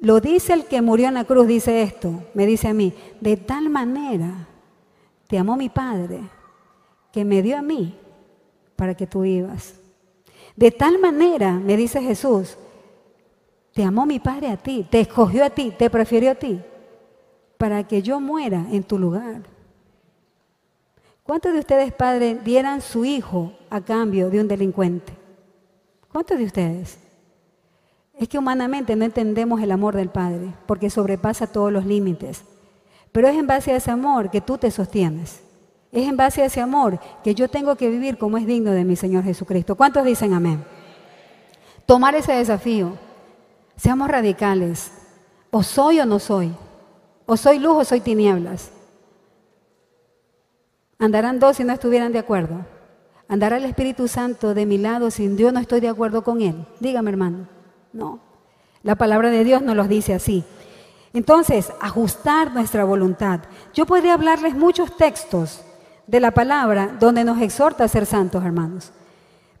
[0.00, 3.36] lo dice el que murió en la cruz, dice esto, me dice a mí, de
[3.38, 4.46] tal manera
[5.26, 6.20] te amó mi Padre
[7.10, 7.96] que me dio a mí
[8.76, 9.80] para que tú vivas.
[10.56, 12.58] De tal manera, me dice Jesús,
[13.72, 16.60] te amó mi Padre a ti, te escogió a ti, te prefirió a ti,
[17.56, 19.53] para que yo muera en tu lugar.
[21.24, 25.14] ¿Cuántos de ustedes, padres, dieran su hijo a cambio de un delincuente?
[26.12, 26.98] ¿Cuántos de ustedes?
[28.12, 32.44] Es que humanamente no entendemos el amor del Padre, porque sobrepasa todos los límites.
[33.10, 35.42] Pero es en base a ese amor que tú te sostienes.
[35.90, 38.84] Es en base a ese amor que yo tengo que vivir como es digno de
[38.84, 39.76] mi Señor Jesucristo.
[39.76, 40.62] ¿Cuántos dicen amén?
[41.86, 42.98] Tomar ese desafío.
[43.76, 44.92] Seamos radicales.
[45.50, 46.54] O soy o no soy.
[47.24, 48.73] O soy luz o soy tinieblas.
[50.98, 52.64] Andarán dos si no estuvieran de acuerdo.
[53.28, 56.66] Andará el Espíritu Santo de mi lado si yo no estoy de acuerdo con Él.
[56.80, 57.48] Dígame, hermano.
[57.92, 58.20] No.
[58.82, 60.44] La palabra de Dios nos lo dice así.
[61.14, 63.40] Entonces, ajustar nuestra voluntad.
[63.72, 65.62] Yo podría hablarles muchos textos
[66.06, 68.92] de la palabra donde nos exhorta a ser santos, hermanos.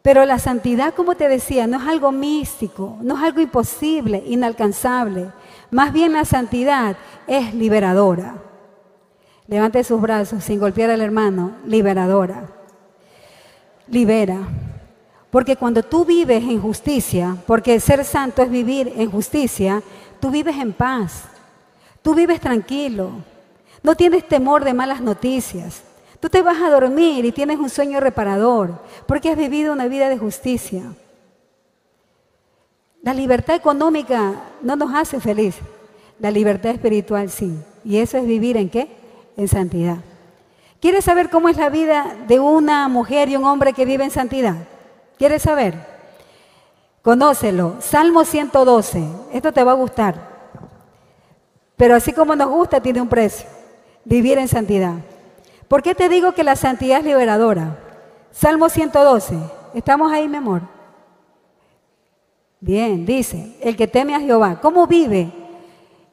[0.02, 5.30] Pero la santidad, como te decía, no es algo místico, no es algo imposible, inalcanzable.
[5.70, 8.34] Más bien la santidad es liberadora.
[9.46, 12.48] Levante sus brazos sin golpear al hermano, liberadora.
[13.88, 14.38] Libera.
[15.30, 19.82] Porque cuando tú vives en justicia, porque ser santo es vivir en justicia,
[20.20, 21.24] tú vives en paz.
[22.00, 23.10] Tú vives tranquilo.
[23.82, 25.82] No tienes temor de malas noticias.
[26.20, 30.08] Tú te vas a dormir y tienes un sueño reparador porque has vivido una vida
[30.08, 30.82] de justicia.
[33.02, 35.56] La libertad económica no nos hace feliz.
[36.18, 37.54] La libertad espiritual sí.
[37.84, 39.03] ¿Y eso es vivir en qué?
[39.36, 39.98] En santidad.
[40.80, 44.10] ¿Quieres saber cómo es la vida de una mujer y un hombre que vive en
[44.10, 44.56] santidad?
[45.16, 45.74] ¿Quieres saber?
[47.02, 47.76] Conócelo.
[47.80, 49.02] Salmo 112.
[49.32, 50.14] Esto te va a gustar.
[51.76, 53.48] Pero así como nos gusta, tiene un precio.
[54.04, 54.94] Vivir en santidad.
[55.68, 57.78] ¿Por qué te digo que la santidad es liberadora?
[58.30, 59.38] Salmo 112.
[59.74, 60.62] ¿Estamos ahí, mi amor?
[62.60, 64.60] Bien, dice, el que teme a Jehová.
[64.60, 65.30] ¿Cómo vive?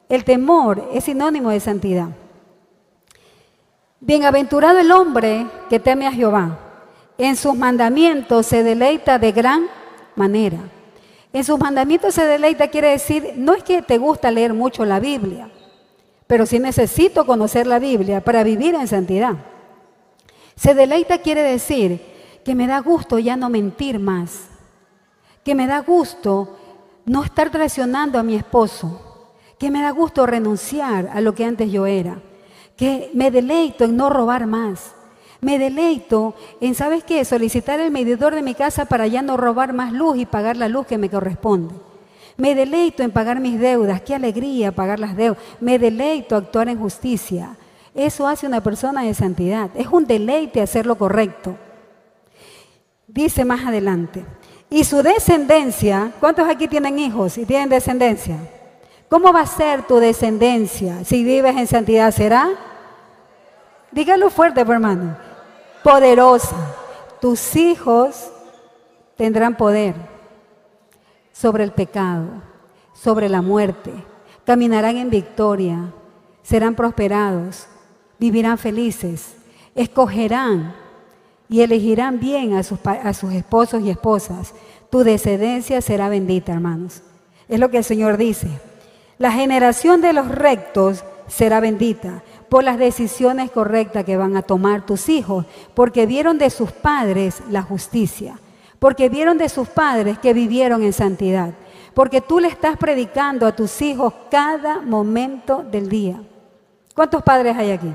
[0.08, 2.08] El temor es sinónimo de santidad.
[4.04, 6.58] Bienaventurado el hombre que teme a Jehová.
[7.18, 9.68] En sus mandamientos se deleita de gran
[10.16, 10.58] manera.
[11.32, 14.98] En sus mandamientos se deleita quiere decir, no es que te gusta leer mucho la
[14.98, 15.48] Biblia,
[16.26, 19.36] pero sí necesito conocer la Biblia para vivir en santidad.
[20.56, 22.00] Se deleita quiere decir
[22.44, 24.48] que me da gusto ya no mentir más,
[25.44, 26.58] que me da gusto
[27.04, 31.70] no estar traicionando a mi esposo, que me da gusto renunciar a lo que antes
[31.70, 32.20] yo era,
[32.82, 34.96] que me deleito en no robar más,
[35.40, 37.24] me deleito en, ¿sabes qué?
[37.24, 40.66] Solicitar el medidor de mi casa para ya no robar más luz y pagar la
[40.66, 41.76] luz que me corresponde.
[42.36, 45.40] Me deleito en pagar mis deudas, qué alegría pagar las deudas.
[45.60, 47.56] Me deleito actuar en justicia.
[47.94, 49.70] Eso hace una persona de santidad.
[49.76, 51.56] Es un deleite hacer lo correcto.
[53.06, 54.24] Dice más adelante,
[54.68, 58.38] y su descendencia, ¿cuántos aquí tienen hijos y tienen descendencia?
[59.08, 62.10] ¿Cómo va a ser tu descendencia si vives en santidad?
[62.10, 62.71] ¿Será?
[63.92, 65.16] Dígalo fuerte, hermano.
[65.84, 66.56] Poderosa.
[67.20, 68.32] Tus hijos
[69.16, 69.94] tendrán poder
[71.32, 72.26] sobre el pecado,
[72.94, 73.92] sobre la muerte.
[74.44, 75.92] Caminarán en victoria,
[76.42, 77.66] serán prosperados,
[78.18, 79.36] vivirán felices,
[79.74, 80.74] escogerán
[81.48, 84.54] y elegirán bien a sus, a sus esposos y esposas.
[84.90, 87.02] Tu descendencia será bendita, hermanos.
[87.46, 88.48] Es lo que el Señor dice.
[89.18, 94.84] La generación de los rectos será bendita por las decisiones correctas que van a tomar
[94.84, 98.38] tus hijos, porque vieron de sus padres la justicia,
[98.78, 101.54] porque vieron de sus padres que vivieron en santidad,
[101.94, 106.20] porque tú le estás predicando a tus hijos cada momento del día.
[106.94, 107.92] ¿Cuántos padres hay aquí?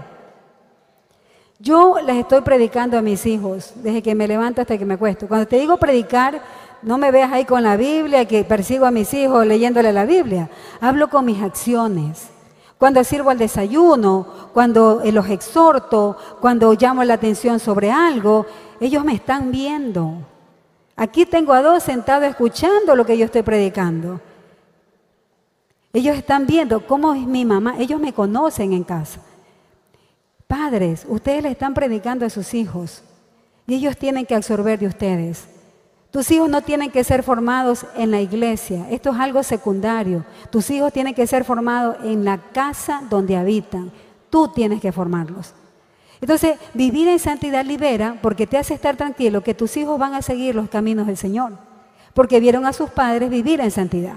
[1.60, 5.28] Yo les estoy predicando a mis hijos desde que me levanto hasta que me acuesto.
[5.28, 6.42] Cuando te digo predicar,
[6.84, 10.50] no me veas ahí con la Biblia, que persigo a mis hijos leyéndole la Biblia.
[10.80, 12.30] Hablo con mis acciones.
[12.78, 18.46] Cuando sirvo al desayuno, cuando los exhorto, cuando llamo la atención sobre algo,
[18.80, 20.14] ellos me están viendo.
[20.96, 24.20] Aquí tengo a dos sentados escuchando lo que yo estoy predicando.
[25.94, 27.76] Ellos están viendo cómo es mi mamá.
[27.80, 29.22] Ellos me conocen en casa.
[30.48, 33.02] Padres, ustedes le están predicando a sus hijos
[33.66, 35.48] y ellos tienen que absorber de ustedes.
[36.12, 40.26] Tus hijos no tienen que ser formados en la iglesia, esto es algo secundario.
[40.50, 43.92] Tus hijos tienen que ser formados en la casa donde habitan.
[44.30, 45.54] Tú tienes que formarlos.
[46.22, 50.22] Entonces, vivir en santidad libera porque te hace estar tranquilo que tus hijos van a
[50.22, 51.54] seguir los caminos del Señor,
[52.14, 54.16] porque vieron a sus padres vivir en santidad.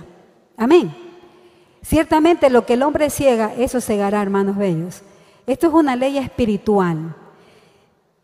[0.57, 0.95] Amén.
[1.83, 5.03] Ciertamente lo que el hombre ciega, eso cegará, hermanos bellos.
[5.47, 7.15] Esto es una ley espiritual.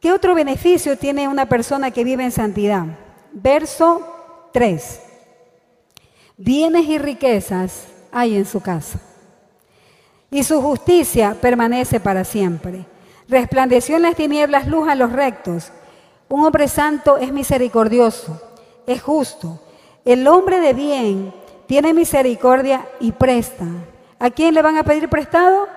[0.00, 2.86] ¿Qué otro beneficio tiene una persona que vive en santidad?
[3.38, 4.00] Verso
[4.54, 5.02] 3.
[6.38, 8.98] Bienes y riquezas hay en su casa.
[10.30, 12.86] Y su justicia permanece para siempre.
[13.28, 15.70] Resplandeció en las tinieblas luz a los rectos.
[16.30, 18.40] Un hombre santo es misericordioso,
[18.86, 19.60] es justo.
[20.06, 21.34] El hombre de bien
[21.66, 23.66] tiene misericordia y presta.
[24.18, 25.68] ¿A quién le van a pedir prestado?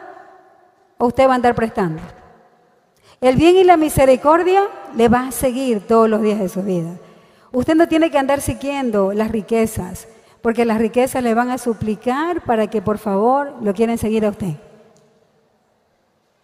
[0.98, 2.02] o usted va a andar prestando?
[3.20, 4.64] El bien y la misericordia
[4.96, 6.96] le va a seguir todos los días de su vida.
[7.52, 10.08] Usted no tiene que andar siguiendo las riquezas,
[10.42, 14.30] porque las riquezas le van a suplicar para que por favor lo quieren seguir a
[14.30, 14.56] usted.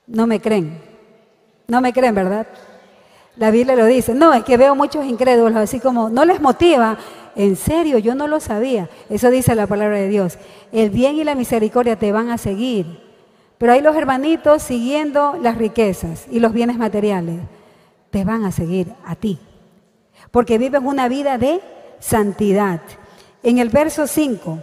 [0.07, 0.81] No me creen.
[1.67, 2.47] No me creen, ¿verdad?
[3.37, 4.13] La Biblia lo dice.
[4.13, 6.97] No, es que veo muchos incrédulos, así como no les motiva.
[7.35, 8.89] En serio, yo no lo sabía.
[9.09, 10.37] Eso dice la palabra de Dios.
[10.71, 13.03] El bien y la misericordia te van a seguir.
[13.57, 17.39] Pero hay los hermanitos siguiendo las riquezas y los bienes materiales.
[18.09, 19.39] Te van a seguir a ti.
[20.35, 21.61] Porque vives una vida de
[22.01, 22.81] santidad.
[23.41, 24.59] En el verso 5,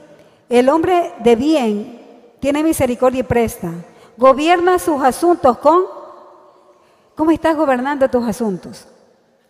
[0.50, 1.98] el hombre de bien
[2.40, 3.70] tiene misericordia y presta.
[4.18, 5.84] Gobierna sus asuntos con...
[7.14, 8.86] ¿Cómo estás gobernando tus asuntos?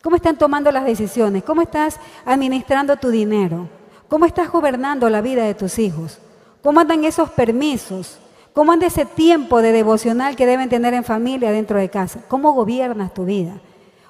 [0.01, 1.43] ¿Cómo están tomando las decisiones?
[1.43, 3.69] ¿Cómo estás administrando tu dinero?
[4.09, 6.21] ¿Cómo estás gobernando la vida de tus hijos?
[6.63, 8.21] ¿Cómo andan esos permisos?
[8.53, 12.21] ¿Cómo anda ese tiempo de devocional que deben tener en familia dentro de casa?
[12.29, 13.55] ¿Cómo gobiernas tu vida?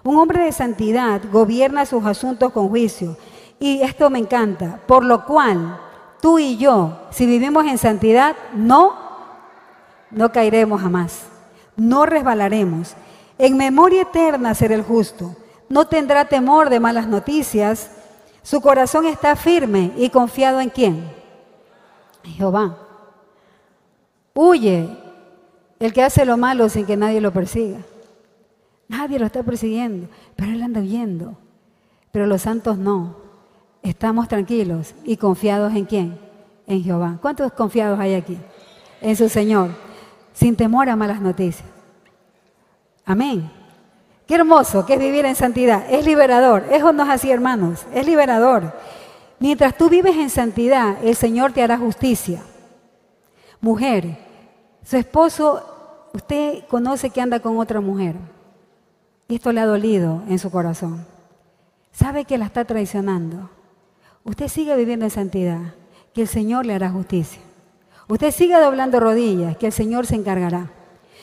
[0.04, 3.16] Un hombre de santidad gobierna sus asuntos con juicio.
[3.60, 4.80] Y esto me encanta.
[4.86, 5.78] Por lo cual,
[6.20, 8.94] tú y yo, si vivimos en santidad, no,
[10.10, 11.26] no caeremos jamás.
[11.76, 12.94] No resbalaremos.
[13.38, 15.36] En memoria eterna será el justo.
[15.68, 17.92] No tendrá temor de malas noticias.
[18.42, 21.10] Su corazón está firme y confiado en quién?
[22.24, 22.76] Jehová.
[24.34, 24.88] Huye
[25.78, 27.78] el que hace lo malo sin que nadie lo persiga.
[28.92, 31.34] Nadie lo está persiguiendo, pero él anda huyendo.
[32.10, 33.16] Pero los santos no.
[33.82, 36.18] Estamos tranquilos y confiados en quién?
[36.66, 37.16] En Jehová.
[37.22, 38.36] ¿Cuántos confiados hay aquí?
[39.00, 39.70] En su Señor.
[40.34, 41.66] Sin temor a malas noticias.
[43.06, 43.50] Amén.
[44.26, 45.86] Qué hermoso que es vivir en santidad.
[45.90, 46.62] Es liberador.
[46.70, 47.86] Eso no es así, hermanos.
[47.94, 48.74] Es liberador.
[49.38, 52.42] Mientras tú vives en santidad, el Señor te hará justicia.
[53.58, 54.18] Mujer,
[54.84, 58.16] su esposo, usted conoce que anda con otra mujer.
[59.28, 61.06] Esto le ha dolido en su corazón.
[61.92, 63.50] Sabe que la está traicionando.
[64.24, 65.74] Usted sigue viviendo en santidad,
[66.12, 67.40] que el Señor le hará justicia.
[68.08, 70.70] Usted sigue doblando rodillas, que el Señor se encargará.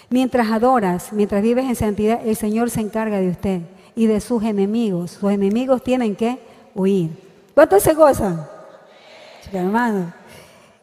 [0.09, 3.61] Mientras adoras, mientras vives en santidad, el Señor se encarga de usted
[3.95, 5.11] y de sus enemigos.
[5.11, 6.39] Sus enemigos tienen que
[6.73, 7.11] huir.
[7.53, 8.47] ¿Cuántos se gozan?
[9.51, 10.13] hermano,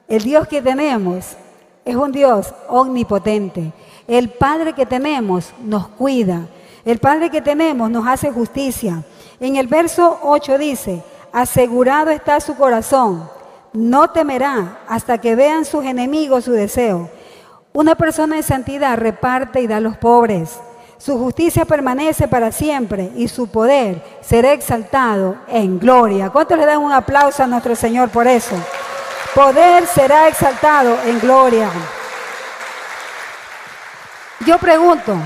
[0.08, 1.36] el Dios que tenemos
[1.84, 3.72] es un Dios omnipotente.
[4.06, 6.46] El Padre que tenemos nos cuida.
[6.86, 9.02] El Padre que tenemos nos hace justicia.
[9.40, 13.28] En el verso 8 dice, asegurado está su corazón,
[13.72, 17.10] no temerá hasta que vean sus enemigos su deseo.
[17.72, 20.60] Una persona de santidad reparte y da a los pobres.
[20.96, 26.30] Su justicia permanece para siempre y su poder será exaltado en gloria.
[26.30, 28.54] ¿Cuántos le dan un aplauso a nuestro Señor por eso?
[29.34, 31.68] Poder será exaltado en gloria.
[34.46, 35.16] Yo pregunto,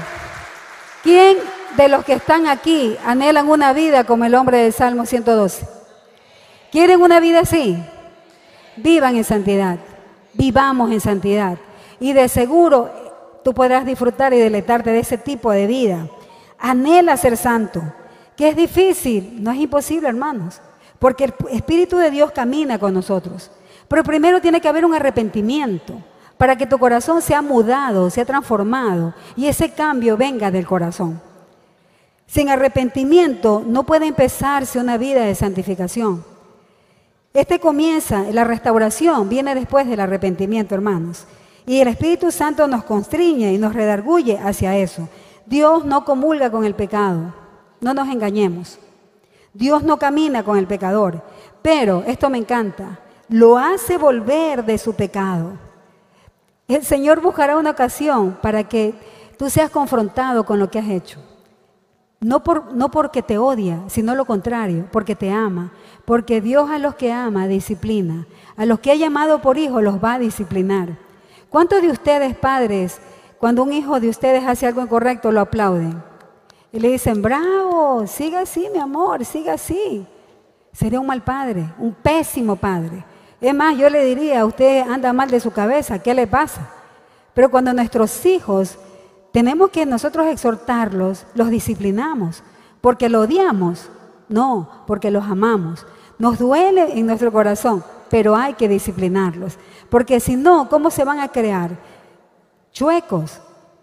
[1.03, 1.39] ¿quién
[1.77, 5.67] de los que están aquí anhelan una vida como el hombre del Salmo 112?
[6.71, 7.77] ¿Quieren una vida así?
[8.77, 9.79] Vivan en santidad,
[10.35, 11.59] vivamos en santidad.
[11.99, 12.91] Y de seguro
[13.45, 16.09] tú podrás disfrutar y deleitarte de ese tipo de vida.
[16.59, 17.83] Anhela ser santo,
[18.37, 20.61] que es difícil, no es imposible, hermanos,
[20.99, 23.51] porque el Espíritu de Dios camina con nosotros.
[23.89, 26.01] Pero primero tiene que haber un arrepentimiento
[26.41, 31.21] para que tu corazón sea mudado, sea transformado y ese cambio venga del corazón.
[32.27, 36.25] Sin arrepentimiento no puede empezarse una vida de santificación.
[37.35, 41.27] Este comienza, la restauración viene después del arrepentimiento, hermanos.
[41.67, 45.11] Y el Espíritu Santo nos constriñe y nos redarguye hacia eso.
[45.45, 47.35] Dios no comulga con el pecado,
[47.83, 48.79] no nos engañemos.
[49.53, 51.23] Dios no camina con el pecador,
[51.61, 52.99] pero, esto me encanta,
[53.29, 55.69] lo hace volver de su pecado.
[56.77, 58.95] El Señor buscará una ocasión para que
[59.37, 61.19] tú seas confrontado con lo que has hecho.
[62.21, 65.73] No, por, no porque te odia, sino lo contrario, porque te ama.
[66.05, 68.27] Porque Dios a los que ama disciplina.
[68.57, 70.97] A los que ha llamado por hijo los va a disciplinar.
[71.49, 73.01] ¿Cuántos de ustedes, padres,
[73.39, 76.01] cuando un hijo de ustedes hace algo incorrecto, lo aplauden?
[76.71, 80.07] Y le dicen, bravo, siga así, mi amor, siga así.
[80.73, 83.05] Sería un mal padre, un pésimo padre.
[83.41, 86.69] Es más, yo le diría, usted anda mal de su cabeza, ¿qué le pasa?
[87.33, 88.77] Pero cuando nuestros hijos,
[89.33, 92.43] tenemos que nosotros exhortarlos, los disciplinamos,
[92.81, 93.89] porque lo odiamos,
[94.29, 95.87] no, porque los amamos.
[96.19, 99.57] Nos duele en nuestro corazón, pero hay que disciplinarlos.
[99.89, 101.71] Porque si no, ¿cómo se van a crear?
[102.73, 103.41] Chuecos.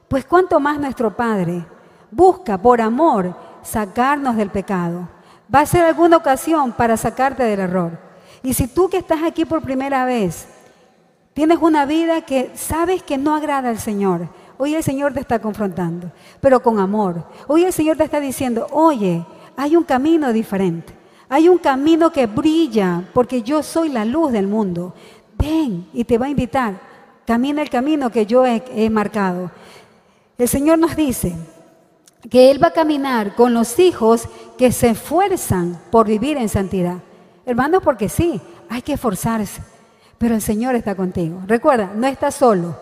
[0.08, 1.66] Pues cuánto más nuestro Padre
[2.12, 5.10] busca por amor sacarnos del pecado.
[5.54, 8.07] Va a ser alguna ocasión para sacarte del error.
[8.48, 10.48] Y si tú que estás aquí por primera vez,
[11.34, 15.40] tienes una vida que sabes que no agrada al Señor, hoy el Señor te está
[15.40, 17.26] confrontando, pero con amor.
[17.48, 19.26] Hoy el Señor te está diciendo, oye,
[19.58, 20.94] hay un camino diferente.
[21.28, 24.94] Hay un camino que brilla porque yo soy la luz del mundo.
[25.38, 26.80] Ven y te va a invitar.
[27.26, 29.52] Camina el camino que yo he, marcado.
[30.38, 31.36] El Señor nos dice
[32.30, 37.00] que Él va a caminar con los hijos que se esfuerzan por vivir en santidad.
[37.48, 39.62] Hermanos, porque sí, hay que esforzarse.
[40.18, 41.42] Pero el Señor está contigo.
[41.48, 42.76] Recuerda, no estás solo.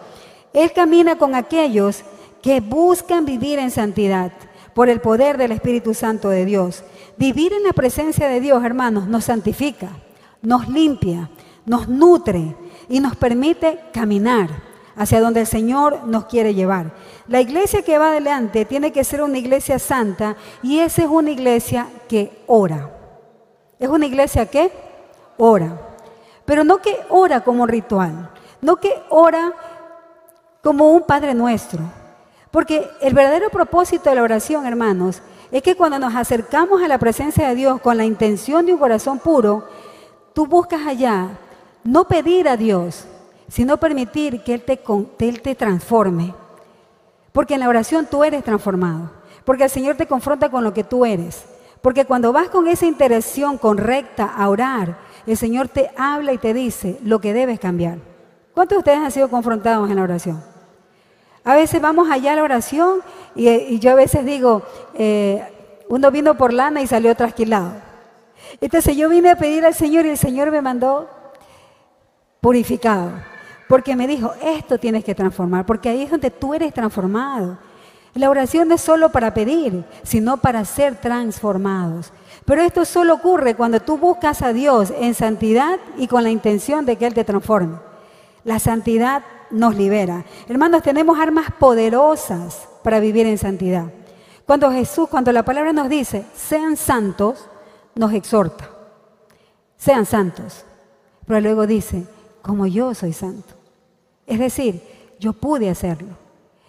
[0.53, 2.01] Él camina con aquellos
[2.41, 4.31] que buscan vivir en santidad
[4.73, 6.83] por el poder del Espíritu Santo de Dios.
[7.15, 9.89] Vivir en la presencia de Dios, hermanos, nos santifica,
[10.41, 11.29] nos limpia,
[11.67, 12.55] nos nutre
[12.89, 14.49] y nos permite caminar
[14.95, 16.91] hacia donde el Señor nos quiere llevar.
[17.27, 21.29] La iglesia que va adelante tiene que ser una iglesia santa y esa es una
[21.29, 22.94] iglesia que ora.
[23.79, 24.71] ¿Es una iglesia que
[25.37, 25.79] ora?
[26.45, 28.29] Pero no que ora como ritual,
[28.61, 29.53] no que ora
[30.63, 31.81] como un Padre nuestro,
[32.51, 36.97] porque el verdadero propósito de la oración, hermanos, es que cuando nos acercamos a la
[36.97, 39.67] presencia de Dios con la intención de un corazón puro,
[40.33, 41.29] tú buscas allá
[41.83, 43.05] no pedir a Dios,
[43.47, 44.81] sino permitir que Él te,
[45.19, 46.33] Él te transforme.
[47.31, 49.11] Porque en la oración tú eres transformado.
[49.43, 51.45] Porque el Señor te confronta con lo que tú eres.
[51.85, 56.51] Porque cuando vas con esa interacción correcta a orar, el Señor te habla y te
[56.51, 57.99] dice lo que debes cambiar.
[58.55, 60.43] ¿Cuántos de ustedes han sido confrontados en la oración?
[61.43, 63.01] A veces vamos allá a la oración
[63.35, 64.63] y, yo a veces digo,
[64.95, 65.43] eh,
[65.87, 67.73] uno vino por lana y salió trasquilado.
[68.59, 71.07] Entonces yo vine a pedir al Señor y el Señor me mandó
[72.41, 73.11] purificado.
[73.69, 77.59] Porque me dijo, esto tienes que transformar, porque ahí es donde tú eres transformado.
[78.15, 82.13] La oración no es solo para pedir, sino para ser transformados.
[82.45, 86.85] Pero esto solo ocurre cuando tú buscas a Dios en santidad y con la intención
[86.85, 87.77] de que Él te transforme.
[88.45, 90.23] La santidad nos libera.
[90.47, 93.91] Hermanos, tenemos armas poderosas para vivir en santidad.
[94.45, 97.49] Cuando Jesús, cuando la palabra nos dice, sean santos,
[97.95, 98.69] nos exhorta.
[99.75, 100.63] Sean santos.
[101.27, 102.05] Pero luego dice,
[102.41, 103.55] como yo soy santo.
[104.25, 104.81] Es decir,
[105.19, 106.24] yo pude hacerlo.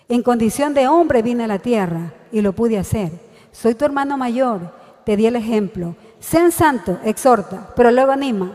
[0.09, 3.11] En condición de hombre vine a la tierra y lo pude hacer.
[3.51, 4.73] Soy tu hermano mayor,
[5.05, 5.97] te di el ejemplo.
[6.21, 8.53] Sean santos, exhorta, pero luego anima,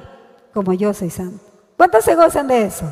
[0.54, 1.43] como yo soy santo.
[1.76, 2.86] ¿Cuántos se gozan de eso?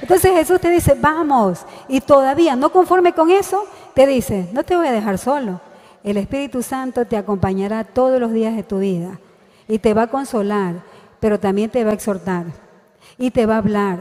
[0.00, 3.64] Entonces Jesús te dice, vamos, y todavía no conforme con eso,
[3.94, 5.60] te dice, no te voy a dejar solo.
[6.02, 9.18] El Espíritu Santo te acompañará todos los días de tu vida
[9.68, 10.74] y te va a consolar,
[11.18, 12.46] pero también te va a exhortar
[13.18, 13.98] y te va a hablar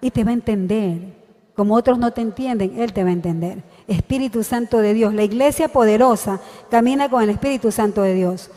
[0.00, 1.13] y te va a entender.
[1.54, 3.62] Como otros no te entienden, Él te va a entender.
[3.86, 5.14] Espíritu Santo de Dios.
[5.14, 6.40] La iglesia poderosa
[6.70, 8.50] camina con el Espíritu Santo de Dios.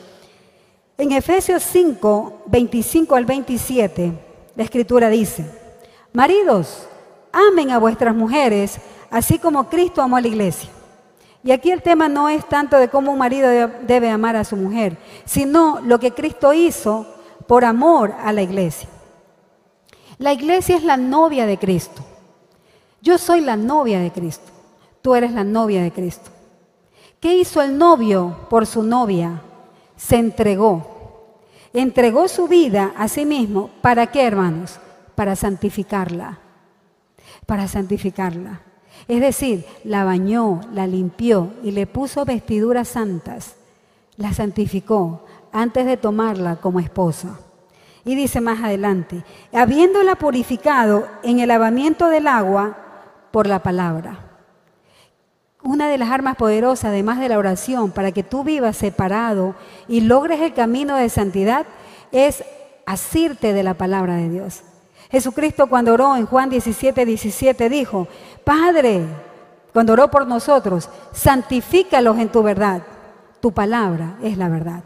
[0.97, 4.13] En Efesios 5, 25 al 27,
[4.55, 5.45] la escritura dice,
[6.11, 6.87] maridos,
[7.31, 8.79] amen a vuestras mujeres,
[9.11, 10.69] así como Cristo amó a la iglesia.
[11.43, 13.49] Y aquí el tema no es tanto de cómo un marido
[13.83, 17.05] debe amar a su mujer, sino lo que Cristo hizo
[17.45, 18.89] por amor a la iglesia.
[20.17, 22.03] La iglesia es la novia de Cristo.
[23.01, 24.51] Yo soy la novia de Cristo.
[25.01, 26.31] Tú eres la novia de Cristo.
[27.19, 29.41] ¿Qué hizo el novio por su novia?
[29.95, 30.95] Se entregó.
[31.73, 33.69] Entregó su vida a sí mismo.
[33.81, 34.79] ¿Para qué, hermanos?
[35.15, 36.39] Para santificarla.
[37.45, 38.61] Para santificarla.
[39.07, 43.55] Es decir, la bañó, la limpió y le puso vestiduras santas.
[44.17, 47.39] La santificó antes de tomarla como esposa.
[48.03, 49.23] Y dice más adelante,
[49.53, 52.86] habiéndola purificado en el lavamiento del agua
[53.37, 54.17] por la palabra.
[55.61, 59.53] Una de las armas poderosas, además de la oración, para que tú vivas separado
[59.87, 61.67] y logres el camino de santidad,
[62.11, 62.43] es
[62.87, 64.63] asirte de la palabra de Dios.
[65.11, 68.07] Jesucristo cuando oró en Juan 17, 17 dijo,
[68.43, 69.05] Padre,
[69.71, 72.81] cuando oró por nosotros, santifícalos en tu verdad.
[73.39, 74.81] Tu palabra es la verdad.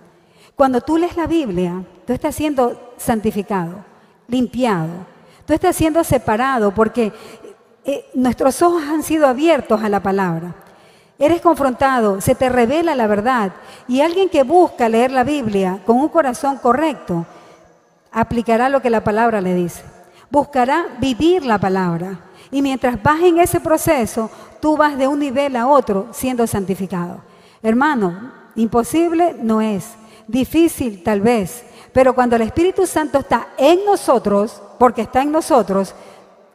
[0.57, 3.85] Cuando tú lees la Biblia, tú estás siendo santificado,
[4.27, 5.09] limpiado.
[5.45, 7.11] Tú estás siendo separado porque
[7.83, 10.55] eh, nuestros ojos han sido abiertos a la palabra.
[11.17, 13.51] Eres confrontado, se te revela la verdad.
[13.87, 17.25] Y alguien que busca leer la Biblia con un corazón correcto,
[18.11, 19.83] aplicará lo que la palabra le dice.
[20.29, 22.19] Buscará vivir la palabra.
[22.49, 24.29] Y mientras vas en ese proceso,
[24.59, 27.21] tú vas de un nivel a otro siendo santificado.
[27.61, 29.91] Hermano, imposible no es.
[30.27, 31.63] Difícil tal vez.
[31.93, 35.93] Pero cuando el Espíritu Santo está en nosotros, porque está en nosotros,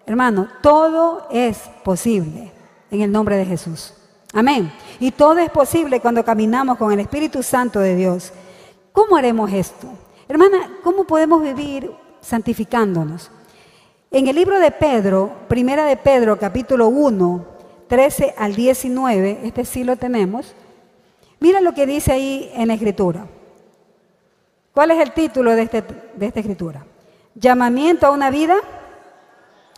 [0.06, 2.52] hermano, todo es posible
[2.90, 3.92] en el nombre de Jesús.
[4.32, 4.72] Amén.
[5.00, 8.32] Y todo es posible cuando caminamos con el Espíritu Santo de Dios.
[8.92, 9.88] ¿Cómo haremos esto?
[10.28, 11.90] Hermana, ¿cómo podemos vivir
[12.20, 13.30] santificándonos?
[14.10, 17.44] En el libro de Pedro, primera de Pedro, capítulo 1,
[17.88, 20.54] 13 al 19, este sí lo tenemos.
[21.40, 23.26] Mira lo que dice ahí en la escritura.
[24.72, 25.82] ¿Cuál es el título de, este,
[26.14, 26.84] de esta escritura?
[27.34, 28.56] Llamamiento a una vida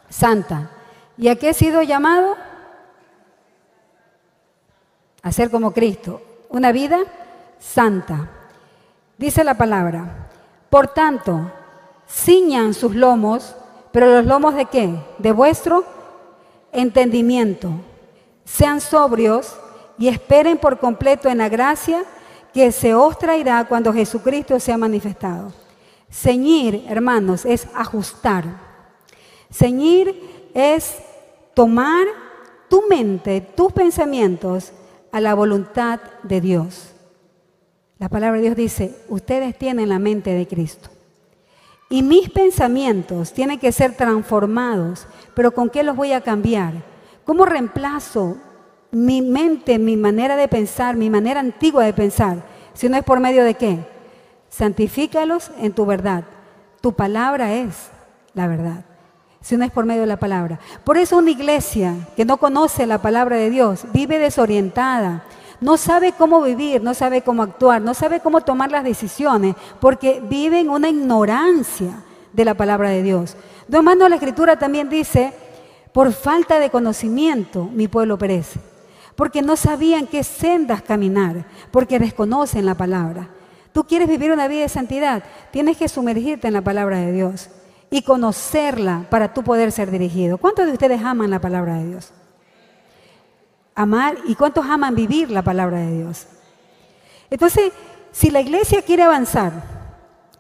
[0.09, 0.71] santa.
[1.17, 2.37] ¿Y a qué he sido llamado?
[5.23, 6.23] A ser como Cristo.
[6.49, 7.01] Una vida
[7.59, 8.29] santa.
[9.17, 10.29] Dice la palabra.
[10.71, 11.51] Por tanto,
[12.09, 13.55] ciñan sus lomos,
[13.93, 14.95] pero los lomos de qué?
[15.19, 15.85] De vuestro
[16.73, 17.71] entendimiento.
[18.45, 19.57] Sean sobrios
[19.99, 22.05] y esperen por completo en la gracia
[22.53, 25.53] que se os traerá cuando Jesucristo sea manifestado.
[26.11, 28.68] Ceñir, hermanos, es ajustar.
[29.51, 30.99] Ceñir es
[31.55, 32.07] tomar
[32.69, 34.73] tu mente, tus pensamientos
[35.11, 36.93] a la voluntad de Dios.
[37.99, 40.91] La palabra de Dios dice, ustedes tienen la mente de Cristo.
[41.91, 46.75] Y mis pensamientos tienen que ser transformados, pero ¿con qué los voy a cambiar?
[47.25, 48.37] ¿Cómo reemplazo
[48.91, 52.45] mi mente, mi manera de pensar, mi manera antigua de pensar?
[52.75, 53.79] Si no es por medio de qué?
[54.51, 56.25] Santifícalos en tu verdad.
[56.83, 57.91] Tu palabra es
[58.35, 58.88] la verdad
[59.41, 60.59] si no es por medio de la palabra.
[60.85, 65.25] Por eso una iglesia que no conoce la palabra de Dios vive desorientada,
[65.61, 70.23] no sabe cómo vivir, no sabe cómo actuar, no sabe cómo tomar las decisiones, porque
[70.29, 73.37] vive en una ignorancia de la palabra de Dios.
[73.67, 75.33] De mano la escritura también dice,
[75.93, 78.61] por falta de conocimiento mi pueblo perece,
[79.17, 83.29] porque no sabían qué sendas caminar, porque desconocen la palabra.
[83.73, 87.51] Tú quieres vivir una vida de santidad, tienes que sumergirte en la palabra de Dios
[87.91, 90.39] y conocerla para tú poder ser dirigido.
[90.39, 92.13] ¿Cuántos de ustedes aman la palabra de Dios?
[93.75, 96.27] Amar y cuántos aman vivir la palabra de Dios.
[97.31, 97.73] Entonces,
[98.13, 99.53] si la iglesia quiere avanzar,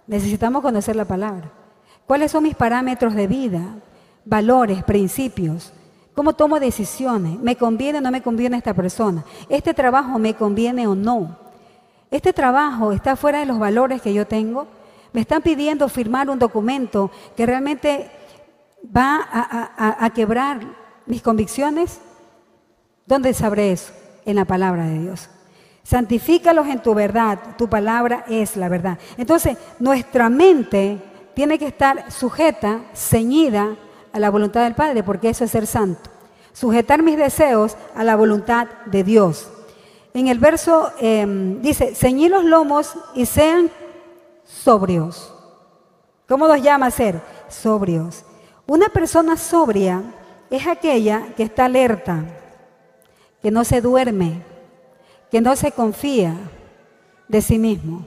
[0.07, 1.51] necesitamos conocer la palabra.
[2.07, 3.77] ¿Cuáles son mis parámetros de vida,
[4.25, 5.73] valores, principios?
[6.15, 7.39] ¿Cómo tomo decisiones?
[7.39, 9.25] ¿Me conviene o no me conviene esta persona?
[9.49, 11.37] ¿Este trabajo me conviene o no?
[12.11, 14.67] ¿Este trabajo está fuera de los valores que yo tengo?
[15.13, 18.11] ¿Me están pidiendo firmar un documento que realmente
[18.85, 20.61] va a, quebrar
[21.07, 22.01] mis convicciones?
[23.07, 23.93] ¿Dónde sabré eso?
[24.27, 25.31] En la palabra de Dios.
[25.83, 27.39] Santifícalos en tu verdad.
[27.57, 28.99] Tu palabra es la verdad.
[29.17, 30.99] Entonces, nuestra mente
[31.35, 33.77] tiene que estar sujeta, ceñida
[34.13, 36.11] a la voluntad del Padre, porque eso es ser santo.
[36.53, 39.49] Sujetar mis deseos a la voluntad de Dios.
[40.13, 43.71] En el verso em, dice, ceñid los lomos y sean
[44.49, 45.33] sobrios.
[46.27, 47.21] ¿Cómo los llama a ser?
[47.49, 48.25] Sobrios.
[48.67, 50.03] Una persona sobria
[50.51, 52.25] es aquella que está alerta,
[53.41, 54.43] que no se duerme,
[55.31, 56.35] que no se confía
[57.29, 58.05] de sí mismo.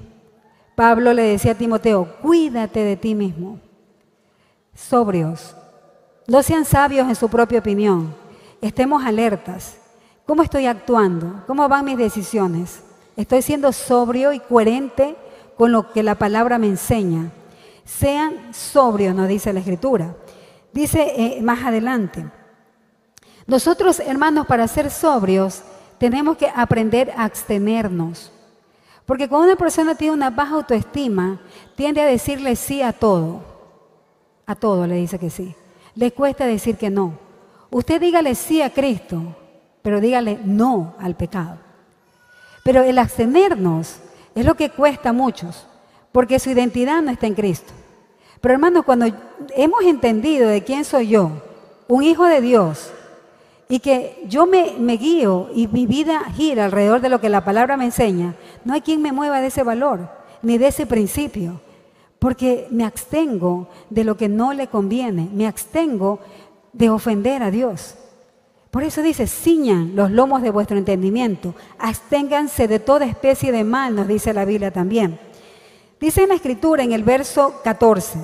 [0.76, 3.60] Pablo le decía a Timoteo, cuídate de ti mismo.
[4.74, 5.56] Sobrios.
[6.28, 8.16] No sean sabios en su propia opinión.
[8.62, 9.78] Estemos alertas.
[10.26, 11.44] ¿Cómo estoy actuando?
[11.46, 12.84] ¿Cómo van mis decisiones?
[13.18, 15.16] ¿Estoy siendo sobrio y coherente
[15.62, 17.30] con lo que la palabra me enseña?
[17.86, 20.16] Sean sobrios, nos dice la Escritura.
[20.74, 22.26] Dice eh, más adelante,
[23.46, 25.62] nosotros hermanos para ser sobrios
[26.00, 28.32] tenemos que aprender a abstenernos.
[29.06, 31.40] Porque cuando una persona tiene una baja autoestima,
[31.76, 33.44] tiende a decirle sí a todo.
[34.48, 35.54] A todo le dice que sí.
[35.94, 37.20] Le cuesta decir que no.
[37.70, 39.36] Usted dígale sí a Cristo,
[39.84, 41.60] pero dígale no al pecado.
[42.64, 44.00] Pero el abstenernos
[44.36, 45.68] es lo que cuesta a muchos,
[46.12, 47.74] porque su identidad no está en Cristo.
[48.40, 49.06] Pero hermanos, cuando
[49.56, 51.32] hemos entendido de quién soy yo,
[51.88, 52.92] un hijo de Dios,
[53.70, 57.46] y que yo me, me, guío y mi vida gira alrededor de lo que la
[57.46, 60.10] palabra me enseña, no hay quien me mueva de ese valor,
[60.42, 61.62] ni de ese principio,
[62.20, 66.20] porque me abstengo de lo que no le conviene, me abstengo
[66.74, 67.96] de ofender a Dios.
[68.72, 73.94] Por eso dice, ciñan los lomos de vuestro entendimiento, absténganse de toda especie de mal,
[73.94, 75.20] nos dice la Biblia también.
[76.00, 78.18] Dice en la escritura en el verso 14,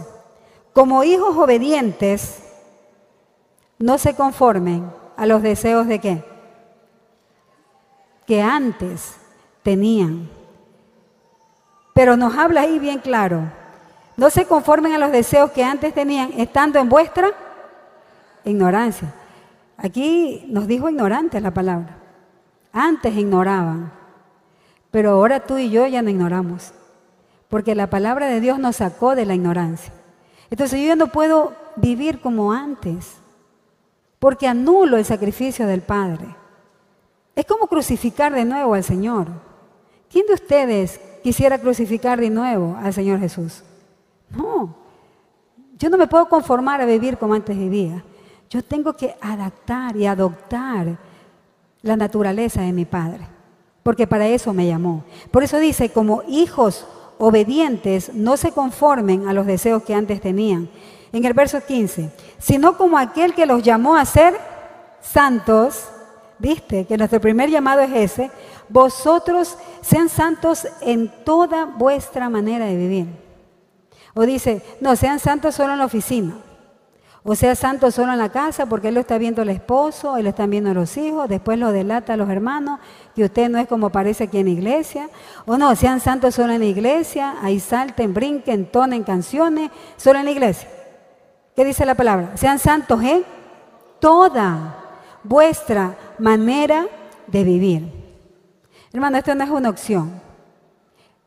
[0.72, 2.42] como hijos obedientes,
[3.78, 6.24] no se conformen a los deseos de qué?
[8.26, 9.18] Que antes
[9.64, 10.30] tenían.
[11.94, 13.52] Pero nos habla ahí bien claro.
[14.16, 17.32] No se conformen a los deseos que antes tenían, estando en vuestra
[18.46, 19.14] ignorancia.
[19.78, 21.98] Aquí nos dijo ignorante la palabra.
[22.74, 23.92] Antes ignoraban,
[24.92, 26.74] pero ahora tú y yo ya no ignoramos
[27.50, 29.94] porque la palabra de Dios nos sacó de la ignorancia.
[30.50, 33.16] Entonces yo no puedo vivir como antes,
[34.20, 36.36] porque anulo el sacrificio del Padre.
[37.36, 39.28] Es como crucificar de nuevo al Señor.
[40.10, 43.64] ¿Quién de ustedes quisiera crucificar de nuevo al Señor Jesús?
[44.30, 44.76] No,
[45.78, 48.04] yo no me puedo conformar a vivir como antes vivía.
[48.50, 50.98] Yo tengo que adaptar y adoptar
[51.82, 53.28] la naturaleza de mi Padre,
[53.84, 55.04] porque para eso me llamó.
[55.32, 56.86] Por eso dice, como hijos
[57.18, 60.70] obedientes, no se conformen a los deseos que antes tenían.
[61.12, 64.38] En el verso 15, sino como aquel que los llamó a ser
[65.02, 65.86] santos,
[66.40, 68.32] viste que nuestro primer llamado es ese,
[68.70, 73.08] vosotros sean santos en toda vuestra manera de vivir.
[74.14, 76.36] O dice, no, sean santos solo en la oficina.
[77.30, 80.24] O sea, santo solo en la casa porque él lo está viendo el esposo, él
[80.24, 82.80] lo están viendo los hijos, después lo delata a los hermanos,
[83.14, 85.10] que usted no es como parece aquí en la iglesia.
[85.46, 90.26] O no, sean santos solo en la iglesia, ahí salten, brinquen, tonen canciones, solo en
[90.26, 90.70] la iglesia.
[91.54, 92.32] ¿Qué dice la palabra?
[92.38, 93.26] Sean santos en
[94.00, 94.78] toda
[95.22, 96.88] vuestra manera
[97.28, 97.92] de vivir.
[98.94, 100.22] Hermano, esto no es una opción.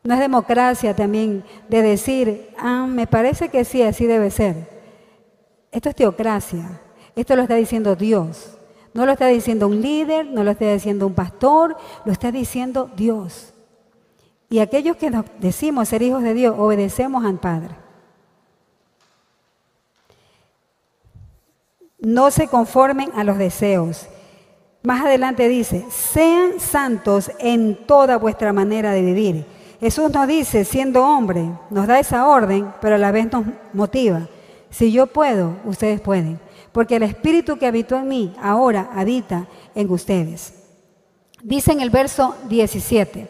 [0.03, 4.70] No es democracia también de decir, ah, me parece que sí, así debe ser.
[5.71, 6.81] Esto es teocracia.
[7.15, 8.57] Esto lo está diciendo Dios.
[8.93, 12.89] No lo está diciendo un líder, no lo está diciendo un pastor, lo está diciendo
[12.95, 13.53] Dios.
[14.49, 17.75] Y aquellos que nos decimos ser hijos de Dios, obedecemos al Padre.
[21.99, 24.07] No se conformen a los deseos.
[24.83, 29.45] Más adelante dice, sean santos en toda vuestra manera de vivir.
[29.79, 34.27] Jesús nos dice, siendo hombre, nos da esa orden, pero a la vez nos motiva.
[34.71, 36.39] Si yo puedo, ustedes pueden,
[36.71, 40.53] porque el Espíritu que habitó en mí ahora habita en ustedes.
[41.43, 43.27] Dice en el verso 17,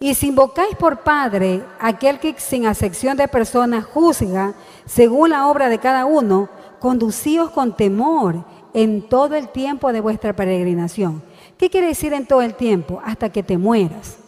[0.00, 4.54] y si invocáis por Padre aquel que sin acepción de personas juzga
[4.86, 6.48] según la obra de cada uno,
[6.80, 11.22] conducíos con temor en todo el tiempo de vuestra peregrinación.
[11.58, 13.00] ¿Qué quiere decir en todo el tiempo?
[13.04, 14.18] Hasta que te mueras.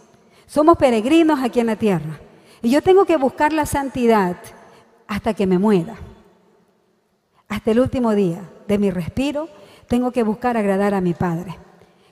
[0.47, 2.19] Somos peregrinos aquí en la tierra.
[2.63, 4.37] Y yo tengo que buscar la santidad
[5.07, 5.97] hasta que me muera
[7.49, 9.49] hasta el último día de mi respiro,
[9.87, 11.59] tengo que buscar agradar a mi Padre.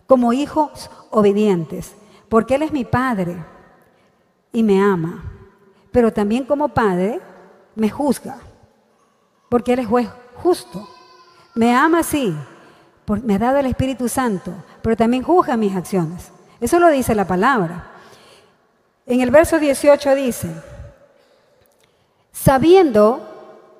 [0.06, 1.94] Como hijos obedientes,
[2.28, 3.36] porque Él es mi Padre
[4.52, 5.24] y me ama.
[5.92, 7.20] Pero también como Padre
[7.74, 8.38] me juzga,
[9.48, 10.88] porque Él es juez justo.
[11.54, 12.34] Me ama sí,
[13.22, 16.32] me ha dado el Espíritu Santo, pero también juzga mis acciones.
[16.60, 17.92] Eso lo dice la palabra.
[19.06, 20.50] En el verso 18 dice,
[22.32, 23.35] sabiendo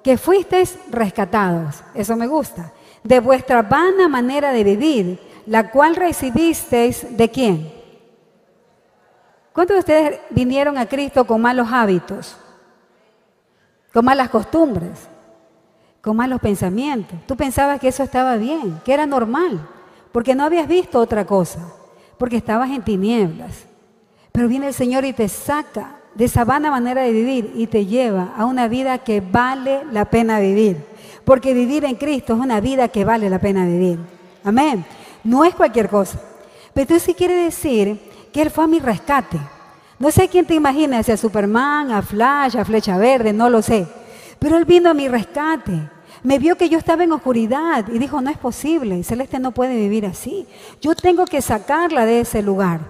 [0.07, 7.17] que fuisteis rescatados, eso me gusta, de vuestra vana manera de vivir, la cual recibisteis
[7.17, 7.73] de quién?
[9.53, 12.37] ¿Cuántos de ustedes vinieron a Cristo con malos hábitos?
[13.93, 15.09] Con malas costumbres,
[16.01, 17.19] con malos pensamientos.
[17.27, 19.59] Tú pensabas que eso estaba bien, que era normal,
[20.13, 21.67] porque no habías visto otra cosa,
[22.17, 23.65] porque estabas en tinieblas.
[24.31, 27.85] Pero viene el Señor y te saca de esa vana manera de vivir y te
[27.85, 30.79] lleva a una vida que vale la pena vivir.
[31.25, 33.99] Porque vivir en Cristo es una vida que vale la pena vivir.
[34.43, 34.85] Amén.
[35.23, 36.19] No es cualquier cosa.
[36.73, 38.01] Pero eso sí quiere decir
[38.33, 39.39] que Él fue a mi rescate.
[39.99, 43.61] No sé quién te imagina, si a Superman, a Flash, a Flecha Verde, no lo
[43.61, 43.87] sé.
[44.39, 45.91] Pero Él vino a mi rescate.
[46.23, 49.77] Me vio que yo estaba en oscuridad y dijo, no es posible, Celeste no puede
[49.77, 50.47] vivir así.
[50.81, 52.81] Yo tengo que sacarla de ese lugar.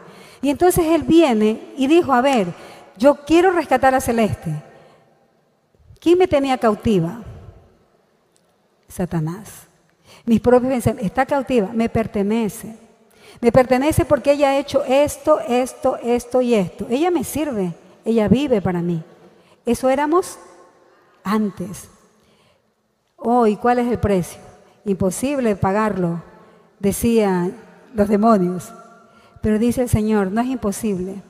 [0.43, 2.47] Y entonces Él viene y dijo, a ver,
[2.97, 4.62] yo quiero rescatar a Celeste.
[6.01, 7.22] ¿Quién me tenía cautiva?
[8.88, 9.66] Satanás.
[10.24, 11.07] Mis propios pensamientos.
[11.07, 12.76] Está cautiva, me pertenece.
[13.40, 16.86] Me pertenece porque ella ha hecho esto, esto, esto y esto.
[16.88, 17.74] Ella me sirve,
[18.05, 19.03] ella vive para mí.
[19.64, 20.38] Eso éramos
[21.22, 21.88] antes.
[23.16, 24.40] Hoy, ¿cuál es el precio?
[24.84, 26.22] Imposible pagarlo,
[26.78, 27.57] decían
[27.94, 28.72] los demonios.
[29.42, 31.22] Pero dice el Señor, no es imposible.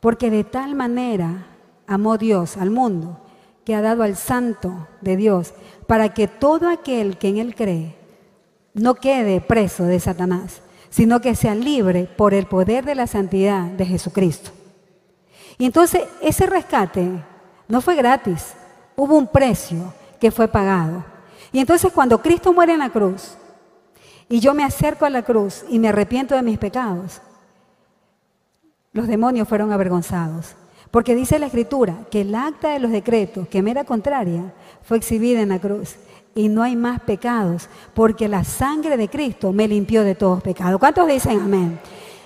[0.00, 1.46] Porque de tal manera
[1.86, 3.20] amó Dios al mundo
[3.64, 5.52] que ha dado al santo de Dios
[5.86, 7.96] para que todo aquel que en él cree
[8.74, 13.64] no quede preso de Satanás, sino que sea libre por el poder de la santidad
[13.66, 14.50] de Jesucristo.
[15.58, 17.08] Y entonces ese rescate
[17.68, 18.54] no fue gratis,
[18.96, 21.04] hubo un precio que fue pagado.
[21.52, 23.36] Y entonces cuando Cristo muere en la cruz
[24.28, 27.20] y yo me acerco a la cruz y me arrepiento de mis pecados,
[28.92, 30.56] los demonios fueron avergonzados.
[30.90, 34.96] Porque dice la Escritura que el acta de los decretos, que me era contraria, fue
[34.96, 35.96] exhibida en la cruz.
[36.34, 40.80] Y no hay más pecados, porque la sangre de Cristo me limpió de todos pecados.
[40.80, 41.78] ¿Cuántos dicen amén?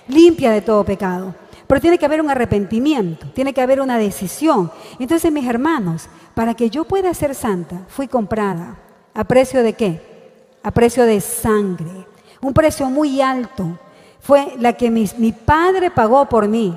[0.07, 1.35] Limpia de todo pecado.
[1.67, 4.71] Pero tiene que haber un arrepentimiento, tiene que haber una decisión.
[4.99, 8.77] Entonces, mis hermanos, para que yo pueda ser santa, fui comprada.
[9.13, 10.01] ¿A precio de qué?
[10.61, 12.05] A precio de sangre.
[12.41, 13.79] Un precio muy alto
[14.25, 16.75] fue la que mi, padre pagó por mí.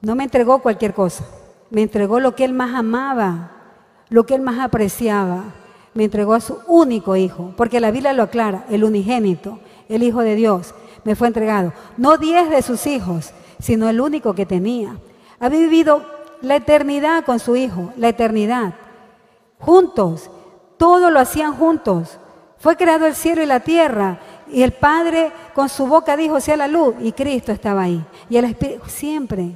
[0.00, 1.24] No me entregó cualquier cosa,
[1.70, 3.50] me entregó lo que él más amaba,
[4.10, 5.42] lo que él más apreciaba.
[5.94, 10.20] Me entregó a su único hijo, porque la Biblia lo aclara, el unigénito, el Hijo
[10.20, 10.72] de Dios,
[11.02, 11.72] me fue entregado.
[11.96, 14.98] No diez de sus hijos, sino el único que tenía.
[15.40, 16.04] Había vivido
[16.42, 18.74] la eternidad con su hijo, la eternidad.
[19.58, 20.30] Juntos,
[20.76, 22.18] todo lo hacían juntos.
[22.58, 26.56] Fue creado el cielo y la tierra y el Padre con su boca dijo, sea
[26.56, 28.04] la luz, y Cristo estaba ahí.
[28.28, 29.52] Y el Espíritu, siempre.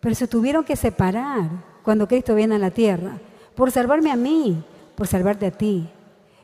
[0.00, 1.48] Pero se tuvieron que separar
[1.82, 3.18] cuando Cristo viene a la tierra,
[3.54, 4.62] por salvarme a mí,
[4.94, 5.88] por salvarte a ti.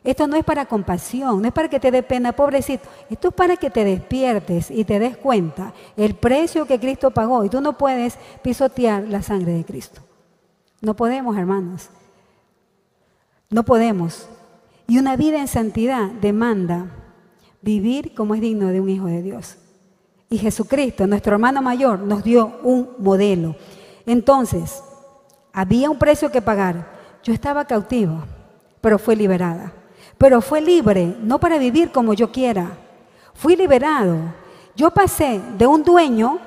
[0.04, 2.88] Esto no es para compasión, no es para que te dé pena, pobrecito.
[3.08, 7.44] Esto es para que te despiertes y te des cuenta el precio que Cristo pagó.
[7.44, 10.00] Y tú no puedes pisotear la sangre de Cristo.
[10.80, 11.88] No podemos, hermanos.
[13.48, 14.26] No podemos.
[14.88, 16.86] Y una vida en santidad demanda
[17.62, 19.56] vivir como es digno de un hijo de Dios.
[20.28, 23.56] Y Jesucristo, nuestro hermano mayor, nos dio un modelo.
[24.04, 24.82] Entonces,
[25.52, 26.90] había un precio que pagar.
[27.22, 28.24] Yo estaba cautivo,
[28.80, 29.72] pero fue liberada.
[30.18, 32.70] Pero fue libre, no para vivir como yo quiera.
[33.34, 34.16] Fui liberado.
[34.74, 36.38] Yo pasé de un dueño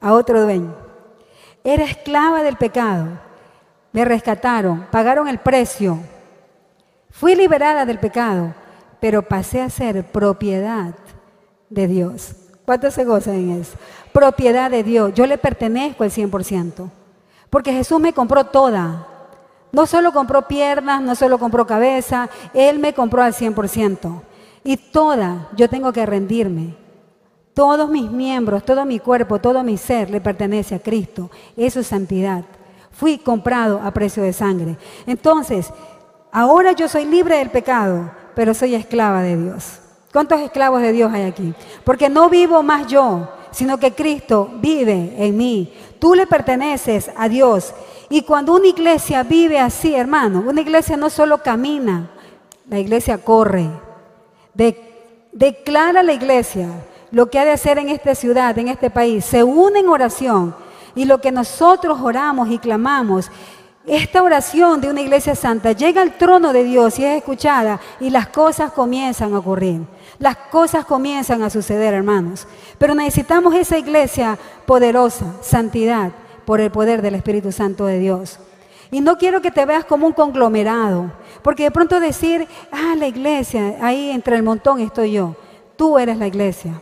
[0.00, 0.74] a otro dueño.
[1.64, 3.08] Era esclava del pecado.
[3.92, 5.98] Me rescataron, pagaron el precio.
[7.10, 8.54] Fui liberada del pecado
[9.04, 10.94] pero pasé a ser propiedad
[11.68, 12.36] de Dios.
[12.64, 13.76] ¿Cuántos se gozan en eso?
[14.14, 15.12] Propiedad de Dios.
[15.12, 16.88] Yo le pertenezco al 100%.
[17.50, 19.06] Porque Jesús me compró toda.
[19.72, 24.22] No solo compró piernas, no solo compró cabeza, Él me compró al 100%.
[24.64, 26.74] Y toda, yo tengo que rendirme.
[27.52, 31.30] Todos mis miembros, todo mi cuerpo, todo mi ser le pertenece a Cristo.
[31.58, 32.42] Eso es santidad.
[32.90, 34.78] Fui comprado a precio de sangre.
[35.06, 35.70] Entonces,
[36.32, 39.80] ahora yo soy libre del pecado pero soy esclava de Dios.
[40.12, 41.54] ¿Cuántos esclavos de Dios hay aquí?
[41.82, 45.72] Porque no vivo más yo, sino que Cristo vive en mí.
[45.98, 47.74] Tú le perteneces a Dios.
[48.10, 52.10] Y cuando una iglesia vive así, hermano, una iglesia no solo camina,
[52.68, 53.68] la iglesia corre.
[55.32, 56.68] declara la iglesia
[57.10, 59.24] lo que ha de hacer en esta ciudad, en este país.
[59.24, 60.54] Se une en oración
[60.94, 63.30] y lo que nosotros oramos y clamamos
[63.86, 68.08] esta oración de una iglesia santa llega al trono de Dios y es escuchada y
[68.08, 69.82] las cosas comienzan a ocurrir.
[70.18, 72.46] Las cosas comienzan a suceder, hermanos.
[72.78, 76.12] Pero necesitamos esa iglesia poderosa, santidad,
[76.46, 78.38] por el poder del Espíritu Santo de Dios.
[78.90, 81.10] Y no quiero que te veas como un conglomerado,
[81.42, 85.36] porque de pronto decir, ah, la iglesia, ahí entre el montón estoy yo.
[85.76, 86.80] Tú eres la iglesia.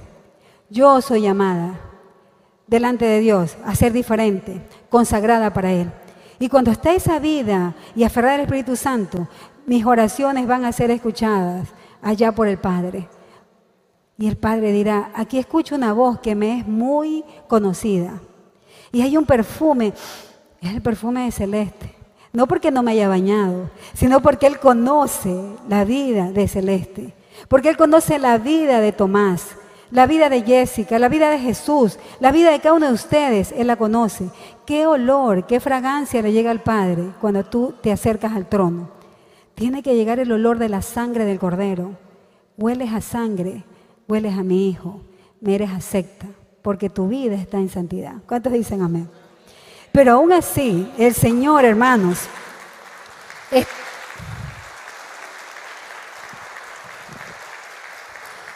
[0.68, 1.80] Yo soy llamada
[2.66, 5.90] delante de Dios a ser diferente, consagrada para Él.
[6.42, 9.28] Y cuando está esa vida y aferrada al Espíritu Santo,
[9.64, 11.68] mis oraciones van a ser escuchadas
[12.02, 13.08] allá por el Padre.
[14.18, 18.20] Y el Padre dirá, aquí escucho una voz que me es muy conocida.
[18.90, 19.94] Y hay un perfume,
[20.60, 21.94] es el perfume de Celeste.
[22.32, 27.14] No porque no me haya bañado, sino porque Él conoce la vida de Celeste.
[27.46, 29.54] Porque Él conoce la vida de Tomás
[29.92, 33.52] la vida de Jessica, la vida de Jesús, la vida de cada uno de ustedes,
[33.52, 34.30] Él la conoce.
[34.66, 38.90] ¿Qué olor, qué fragancia le llega al Padre cuando tú te acercas al trono?
[39.54, 41.92] Tiene que llegar el olor de la sangre del Cordero.
[42.56, 43.64] Hueles a sangre,
[44.08, 45.02] hueles a mi Hijo,
[45.40, 46.26] me eres acepta,
[46.62, 48.14] porque tu vida está en santidad.
[48.26, 49.08] ¿Cuántos dicen amén?
[49.92, 52.28] Pero aún así, el Señor, hermanos,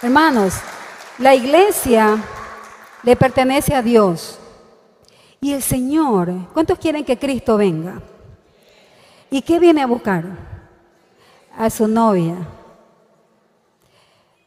[0.02, 0.54] Hermanos,
[1.18, 2.22] la iglesia
[3.02, 4.38] le pertenece a Dios.
[5.40, 8.00] Y el Señor, ¿cuántos quieren que Cristo venga?
[9.30, 10.24] ¿Y qué viene a buscar?
[11.56, 12.36] A su novia.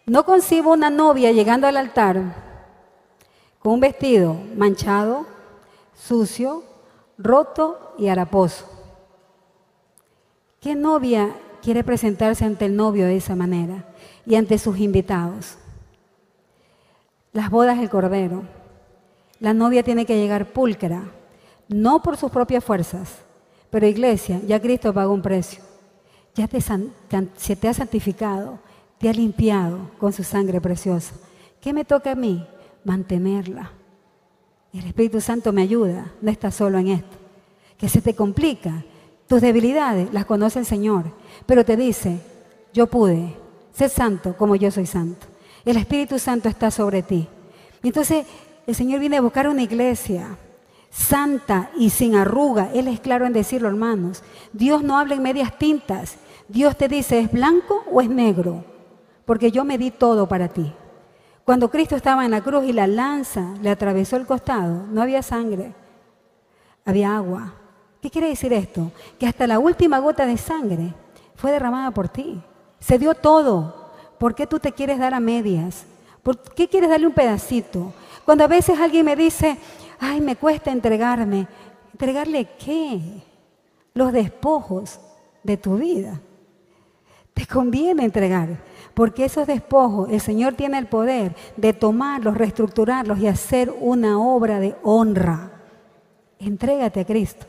[0.05, 2.49] No concibo una novia llegando al altar
[3.59, 5.25] con un vestido manchado,
[5.93, 6.63] sucio,
[7.17, 8.65] roto y haraposo.
[10.59, 13.85] ¿Qué novia quiere presentarse ante el novio de esa manera
[14.25, 15.57] y ante sus invitados?
[17.39, 18.43] Las bodas del Cordero.
[19.39, 21.03] La novia tiene que llegar pulcra,
[21.69, 23.19] no por sus propias fuerzas,
[23.69, 25.63] pero iglesia, ya Cristo pagó un precio.
[26.35, 28.59] Ya te, se te ha santificado,
[28.97, 31.15] te ha limpiado con su sangre preciosa.
[31.61, 32.45] ¿Qué me toca a mí?
[32.83, 33.71] Mantenerla.
[34.73, 37.17] El Espíritu Santo me ayuda, no está solo en esto.
[37.77, 38.83] Que se te complica.
[39.27, 41.05] Tus debilidades las conoce el Señor,
[41.45, 42.19] pero te dice,
[42.73, 43.33] yo pude,
[43.71, 45.25] ser santo como yo soy santo.
[45.65, 47.27] El Espíritu Santo está sobre ti.
[47.83, 48.25] Entonces,
[48.67, 50.37] el Señor viene a buscar una iglesia
[50.89, 52.69] santa y sin arruga.
[52.73, 54.23] Él es claro en decirlo, hermanos.
[54.53, 56.17] Dios no habla en medias tintas.
[56.47, 58.63] Dios te dice, ¿es blanco o es negro?
[59.25, 60.73] Porque yo me di todo para ti.
[61.45, 65.23] Cuando Cristo estaba en la cruz y la lanza le atravesó el costado, no había
[65.23, 65.73] sangre,
[66.85, 67.53] había agua.
[68.01, 68.91] ¿Qué quiere decir esto?
[69.17, 70.93] Que hasta la última gota de sangre
[71.35, 72.41] fue derramada por ti.
[72.79, 73.78] Se dio todo.
[74.19, 75.85] ¿Por qué tú te quieres dar a medias?
[76.21, 77.93] ¿Por qué quieres darle un pedacito?
[78.25, 79.57] Cuando a veces alguien me dice,
[79.99, 81.47] ay, me cuesta entregarme.
[81.93, 82.99] ¿Entregarle qué?
[83.93, 84.99] Los despojos
[85.41, 86.19] de tu vida.
[87.33, 88.49] Te conviene entregar,
[88.93, 94.59] porque esos despojos, el Señor tiene el poder de tomarlos, reestructurarlos y hacer una obra
[94.59, 95.51] de honra.
[96.39, 97.45] Entrégate a Cristo.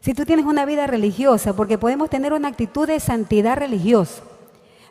[0.00, 4.22] Si tú tienes una vida religiosa, porque podemos tener una actitud de santidad religiosa.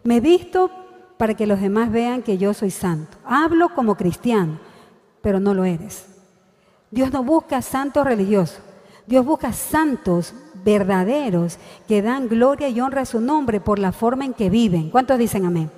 [0.04, 0.70] Me he visto
[1.18, 3.18] para que los demás vean que yo soy santo.
[3.26, 4.60] Hablo como cristiano,
[5.22, 6.06] pero no lo eres.
[6.92, 8.60] Dios no busca santos religiosos.
[9.08, 14.26] Dios busca santos verdaderos que dan gloria y honra a su nombre por la forma
[14.26, 14.90] en que viven.
[14.90, 15.70] ¿Cuántos dicen amén?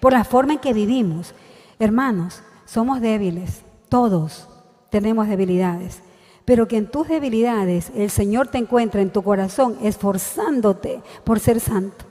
[0.00, 1.34] Por la forma en que vivimos.
[1.78, 3.62] Hermanos, somos débiles.
[3.88, 4.48] Todos
[4.90, 6.02] tenemos debilidades.
[6.44, 11.60] Pero que en tus debilidades el Señor te encuentre en tu corazón esforzándote por ser
[11.60, 12.04] santo.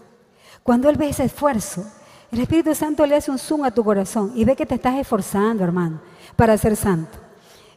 [0.62, 1.86] Cuando Él ve ese esfuerzo,
[2.36, 4.96] el Espíritu Santo le hace un zoom a tu corazón y ve que te estás
[4.96, 6.02] esforzando, hermano,
[6.36, 7.18] para ser santo.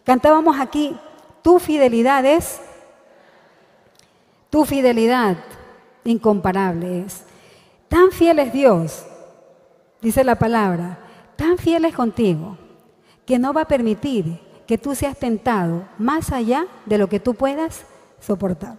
[0.02, 0.96] Cantábamos aquí,
[1.42, 2.60] tu fidelidad es,
[4.50, 5.36] tu fidelidad
[6.02, 7.22] incomparable es.
[7.86, 9.06] Tan fiel es Dios,
[10.02, 10.98] dice la palabra,
[11.36, 12.58] tan fiel es contigo,
[13.24, 17.34] que no va a permitir que tú seas tentado más allá de lo que tú
[17.34, 17.86] puedas
[18.18, 18.76] soportar.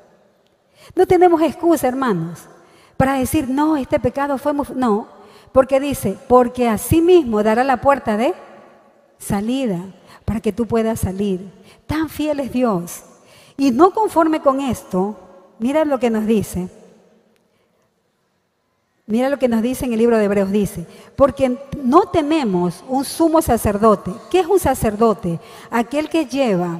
[0.94, 2.50] No tenemos excusa, hermanos,
[2.98, 4.52] para decir, no, este pecado fue.
[4.76, 5.19] No,
[5.52, 8.34] porque dice, porque así mismo dará la puerta de
[9.18, 9.80] salida
[10.26, 11.52] para que tú puedas salir.
[11.88, 13.04] Tan fiel es Dios.
[13.58, 15.16] Y no conforme con esto,
[15.60, 16.70] mira lo que nos dice.
[19.10, 20.86] Mira lo que nos dice en el libro de Hebreos, dice,
[21.16, 24.12] porque no tenemos un sumo sacerdote.
[24.30, 25.40] ¿Qué es un sacerdote?
[25.72, 26.80] Aquel que lleva,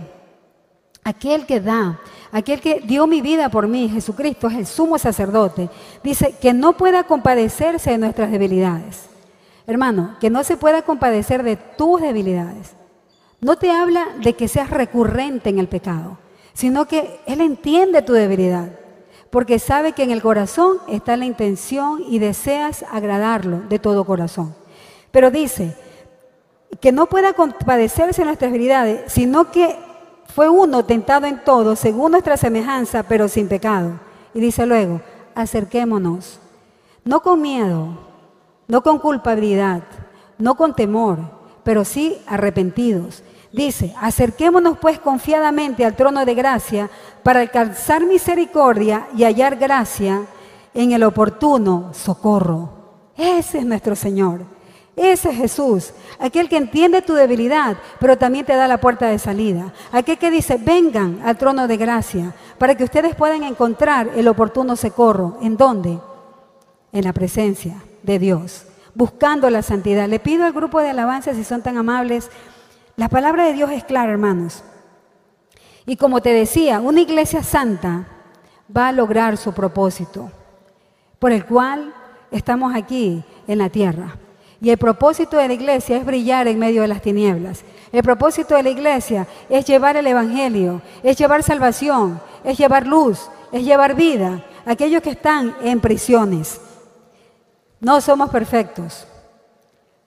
[1.04, 2.00] aquel que da,
[2.32, 5.70] aquel que dio mi vida por mí, Jesucristo es el sumo sacerdote,
[6.04, 9.06] dice que no pueda compadecerse de nuestras debilidades.
[9.68, 12.72] hermano, que no se pueda compadecer de tus debilidades.
[13.40, 16.18] No te habla de que seas recurrente en el pecado,
[16.54, 18.72] sino que Él entiende tu debilidad,
[19.30, 24.56] porque sabe que en el corazón está la intención y deseas agradarlo de todo corazón.
[25.12, 25.76] Pero dice
[26.82, 29.76] que no pueda compadecerse de nuestras debilidades, sino que
[30.34, 34.00] fue uno tentado en todo, según nuestra semejanza, pero sin pecado.
[34.34, 35.02] Y dice luego,
[35.36, 36.40] acerquémonos,
[37.04, 37.98] no con miedo,
[38.68, 39.82] no con culpabilidad,
[40.38, 41.20] no con temor,
[41.64, 43.24] pero sí arrepentidos.
[43.52, 46.90] Dice, acerquémonos pues confiadamente al trono de gracia
[47.24, 50.22] para alcanzar misericordia y hallar gracia
[50.76, 52.70] en el oportuno socorro.
[53.18, 54.59] Ese es nuestro Señor.
[55.00, 59.18] Ese es Jesús, aquel que entiende tu debilidad, pero también te da la puerta de
[59.18, 59.72] salida.
[59.94, 64.76] Aquel que dice, vengan al trono de gracia para que ustedes puedan encontrar el oportuno
[64.76, 65.38] socorro.
[65.42, 66.02] ¿En dónde?
[66.92, 70.10] En la presencia de Dios, buscando la santidad.
[70.10, 72.30] Le pido al grupo de alabanza, si son tan amables,
[72.98, 74.66] la palabra de Dios es clara, hermanos.
[75.86, 78.06] Y como te decía, una iglesia santa
[78.76, 80.30] va a lograr su propósito,
[81.20, 81.94] por el cual
[82.32, 84.18] estamos aquí en la tierra.
[84.62, 87.64] Y el propósito de la iglesia es brillar en medio de las tinieblas.
[87.92, 93.30] El propósito de la iglesia es llevar el Evangelio, es llevar salvación, es llevar luz,
[93.52, 96.60] es llevar vida a aquellos que están en prisiones.
[97.80, 99.08] No somos perfectos.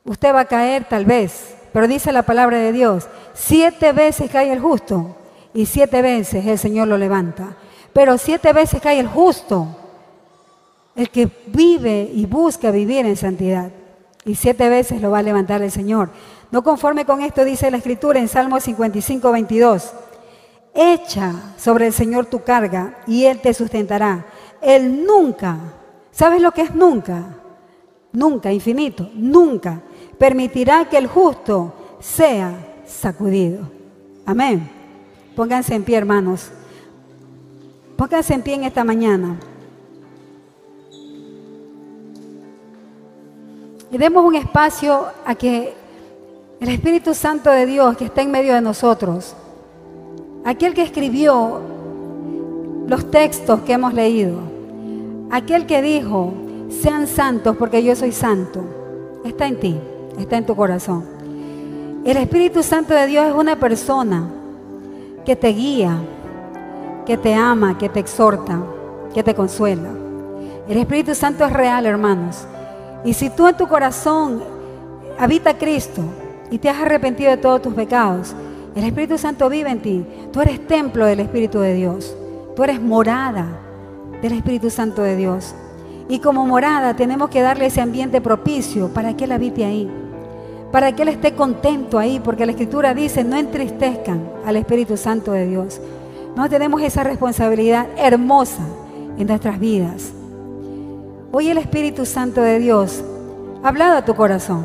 [0.04, 4.52] Usted va a caer tal vez, pero dice la palabra de Dios, siete veces cae
[4.52, 5.16] el justo
[5.54, 7.56] y siete veces el Señor lo levanta.
[7.94, 9.66] Pero siete veces cae el justo,
[10.94, 13.70] el que vive y busca vivir en santidad
[14.24, 16.10] y siete veces lo va a levantar el Señor.
[16.50, 19.92] No conforme con esto dice la Escritura en Salmo 55, 22.
[20.74, 24.26] Echa sobre el Señor tu carga y Él te sustentará.
[24.60, 25.58] Él nunca,
[26.10, 27.24] ¿sabes lo que es nunca?
[28.12, 29.80] Nunca, infinito, nunca
[30.18, 32.54] permitirá que el justo sea
[32.86, 33.68] sacudido.
[34.24, 34.70] Amén.
[35.34, 36.50] Pónganse en pie, hermanos.
[37.96, 39.38] Pónganse en pie en esta mañana.
[43.92, 45.74] Y demos un espacio a que
[46.60, 49.36] el Espíritu Santo de Dios que está en medio de nosotros,
[50.46, 51.60] aquel que escribió
[52.86, 54.38] los textos que hemos leído,
[55.30, 56.32] aquel que dijo,
[56.70, 58.64] sean santos porque yo soy santo,
[59.26, 59.78] está en ti,
[60.18, 61.04] está en tu corazón.
[62.02, 64.26] El Espíritu Santo de Dios es una persona
[65.26, 65.98] que te guía,
[67.04, 68.58] que te ama, que te exhorta,
[69.12, 69.90] que te consuela.
[70.66, 72.46] El Espíritu Santo es real, hermanos.
[73.04, 74.42] Y si tú en tu corazón
[75.18, 76.02] habita Cristo
[76.50, 78.34] y te has arrepentido de todos tus pecados,
[78.74, 80.06] el Espíritu Santo vive en ti.
[80.32, 82.16] Tú eres templo del Espíritu de Dios.
[82.56, 83.46] Tú eres morada
[84.22, 85.54] del Espíritu Santo de Dios.
[86.08, 89.90] Y como morada tenemos que darle ese ambiente propicio para que Él habite ahí.
[90.70, 92.20] Para que Él esté contento ahí.
[92.22, 95.80] Porque la Escritura dice, no entristezcan al Espíritu Santo de Dios.
[96.34, 98.62] No tenemos esa responsabilidad hermosa
[99.18, 100.12] en nuestras vidas.
[101.34, 103.02] Hoy el Espíritu Santo de Dios
[103.62, 104.64] ha hablado a tu corazón.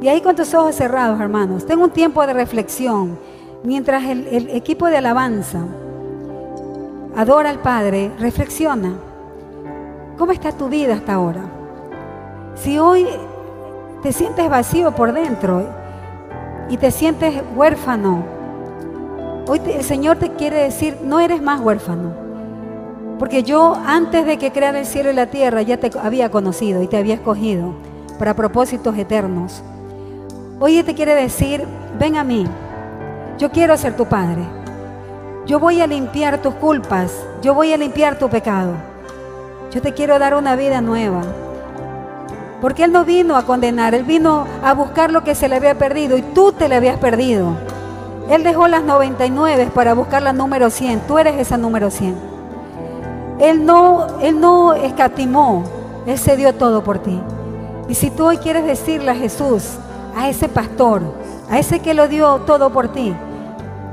[0.00, 3.18] Y ahí con tus ojos cerrados, hermanos, tengo un tiempo de reflexión
[3.64, 5.64] mientras el equipo de alabanza
[7.16, 8.94] adora al Padre, reflexiona.
[10.18, 11.42] ¿Cómo está tu vida hasta ahora?
[12.54, 13.06] Si hoy
[14.02, 15.66] te sientes vacío por dentro
[16.68, 18.24] y te sientes huérfano,
[19.48, 22.23] hoy el Señor te quiere decir, no eres más huérfano.
[23.18, 26.82] Porque yo antes de que creara el cielo y la tierra ya te había conocido
[26.82, 27.74] y te había escogido
[28.18, 29.62] para propósitos eternos.
[30.60, 31.64] Hoy te quiere decir,
[31.98, 32.46] ven a mí,
[33.38, 34.42] yo quiero ser tu padre.
[35.46, 37.12] Yo voy a limpiar tus culpas,
[37.42, 38.72] yo voy a limpiar tu pecado.
[39.70, 41.22] Yo te quiero dar una vida nueva.
[42.60, 45.76] Porque Él no vino a condenar, Él vino a buscar lo que se le había
[45.76, 47.56] perdido y tú te le habías perdido.
[48.30, 51.00] Él dejó las 99 para buscar la número 100.
[51.00, 52.33] Tú eres esa número 100.
[53.40, 55.64] Él no, Él no escatimó,
[56.06, 57.20] Él se dio todo por ti.
[57.88, 59.76] Y si tú hoy quieres decirle a Jesús,
[60.16, 61.02] a ese pastor,
[61.50, 63.14] a ese que lo dio todo por ti,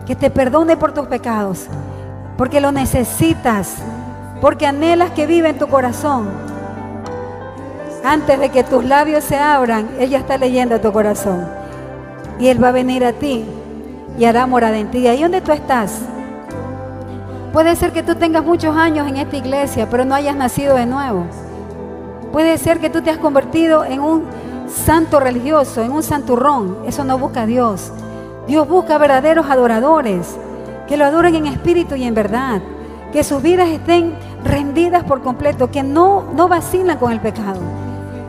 [0.05, 1.65] que te perdone por tus pecados,
[2.37, 3.75] porque lo necesitas,
[4.39, 6.29] porque anhelas que viva en tu corazón.
[8.03, 11.47] Antes de que tus labios se abran, Él ya está leyendo tu corazón.
[12.39, 13.45] Y Él va a venir a ti
[14.17, 15.07] y hará morada en ti.
[15.07, 15.99] Ahí donde tú estás,
[17.53, 20.85] Puede ser que tú tengas muchos años en esta iglesia, pero no hayas nacido de
[20.85, 21.25] nuevo.
[22.31, 24.23] Puede ser que tú te has convertido en un
[24.73, 26.77] santo religioso, en un santurrón.
[26.87, 27.91] Eso no busca a Dios.
[28.47, 30.37] Dios busca verdaderos adoradores,
[30.87, 32.61] que lo adoren en espíritu y en verdad,
[33.11, 34.13] que sus vidas estén
[34.45, 37.59] rendidas por completo, que no, no vacilan con el pecado.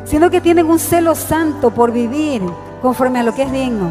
[0.04, 2.42] sino que tienen un celo santo por vivir
[2.82, 3.90] conforme a lo que es digno.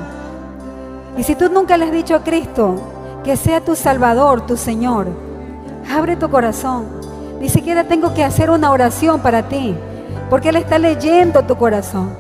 [1.17, 2.75] Y si tú nunca le has dicho a Cristo
[3.24, 5.07] que sea tu Salvador, tu Señor,
[5.91, 6.86] abre tu corazón.
[7.39, 9.76] Ni siquiera tengo que hacer una oración para ti,
[10.30, 12.15] porque Él está leyendo tu corazón.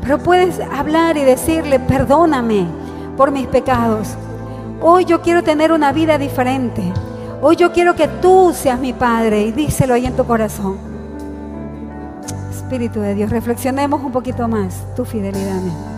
[0.00, 2.66] Pero puedes hablar y decirle, perdóname
[3.16, 4.16] por mis pecados.
[4.80, 6.82] Hoy yo quiero tener una vida diferente.
[7.40, 10.76] Hoy yo quiero que tú seas mi Padre y díselo ahí en tu corazón.
[12.50, 15.93] Espíritu de Dios, reflexionemos un poquito más tu fidelidad.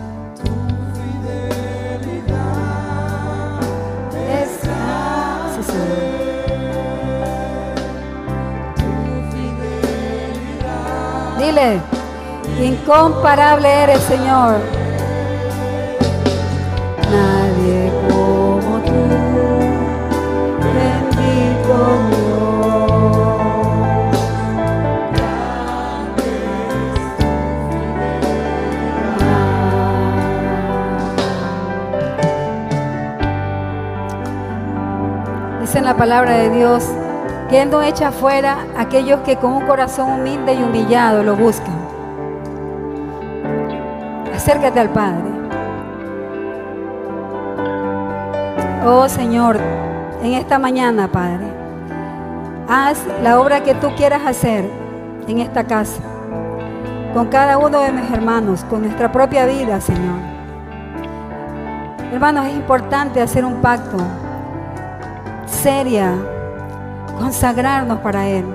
[11.39, 11.79] Dile,
[12.61, 14.57] incomparable eres, Señor.
[35.87, 36.83] La palabra de Dios
[37.49, 41.73] que Él no echa fuera aquellos que con un corazón humilde y humillado lo buscan.
[44.35, 45.23] Acércate al Padre.
[48.85, 49.61] Oh Señor,
[50.21, 51.47] en esta mañana, Padre,
[52.67, 54.69] haz la obra que tú quieras hacer
[55.25, 56.01] en esta casa,
[57.13, 60.19] con cada uno de mis hermanos, con nuestra propia vida, Señor.
[62.11, 63.99] Hermanos, es importante hacer un pacto
[65.57, 66.13] seria,
[67.19, 68.45] consagrarnos para Él.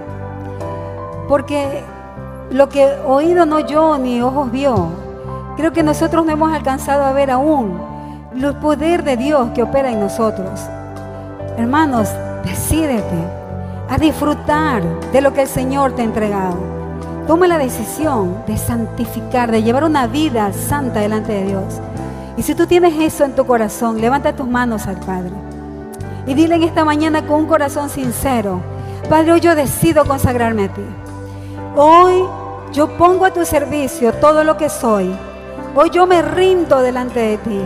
[1.29, 1.83] Porque
[2.51, 4.89] lo que oído no yo ni ojos vio,
[5.57, 7.81] creo que nosotros no hemos alcanzado a ver aún
[8.35, 10.61] el poder de Dios que opera en nosotros.
[11.57, 12.09] Hermanos,
[12.45, 13.43] decídete
[13.89, 14.83] a disfrutar
[15.13, 16.57] de lo que el Señor te ha entregado.
[17.27, 21.81] Toma la decisión de santificar, de llevar una vida santa delante de Dios.
[22.37, 25.52] Y si tú tienes eso en tu corazón, levanta tus manos al Padre.
[26.27, 28.61] Y dile en esta mañana con un corazón sincero,
[29.09, 30.83] Padre, hoy yo decido consagrarme a ti.
[31.77, 32.25] Hoy
[32.73, 35.15] yo pongo a tu servicio todo lo que soy.
[35.75, 37.61] Hoy yo me rindo delante de ti.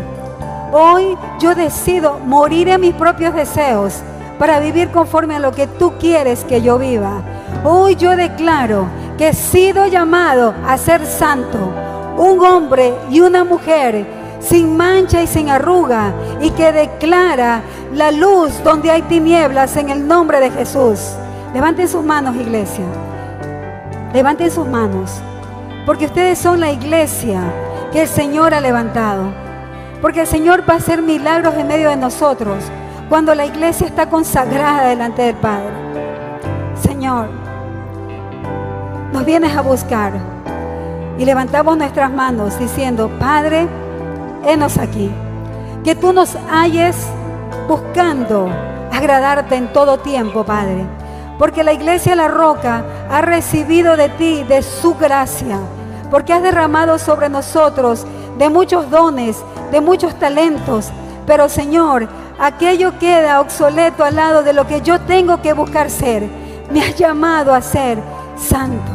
[0.72, 4.00] Hoy yo decido morir en mis propios deseos
[4.38, 7.22] para vivir conforme a lo que tú quieres que yo viva.
[7.64, 8.86] Hoy yo declaro
[9.18, 11.58] que he sido llamado a ser santo,
[12.16, 14.06] un hombre y una mujer
[14.48, 20.06] sin mancha y sin arruga, y que declara la luz donde hay tinieblas en el
[20.06, 21.00] nombre de Jesús.
[21.52, 22.84] Levanten sus manos, iglesia.
[24.12, 25.20] Levanten sus manos.
[25.84, 27.40] Porque ustedes son la iglesia
[27.92, 29.32] que el Señor ha levantado.
[30.00, 32.64] Porque el Señor va a hacer milagros en medio de nosotros
[33.08, 35.72] cuando la iglesia está consagrada delante del Padre.
[36.80, 37.28] Señor,
[39.12, 40.12] nos vienes a buscar
[41.18, 43.66] y levantamos nuestras manos diciendo, Padre,
[44.46, 45.10] henos aquí.
[45.84, 46.96] Que tú nos halles
[47.68, 48.48] buscando
[48.92, 50.86] agradarte en todo tiempo, Padre.
[51.38, 55.58] Porque la iglesia La Roca ha recibido de ti, de su gracia.
[56.10, 58.06] Porque has derramado sobre nosotros
[58.38, 60.90] de muchos dones, de muchos talentos.
[61.26, 66.28] Pero Señor, aquello queda obsoleto al lado de lo que yo tengo que buscar ser.
[66.70, 67.98] Me has llamado a ser
[68.36, 68.92] santo.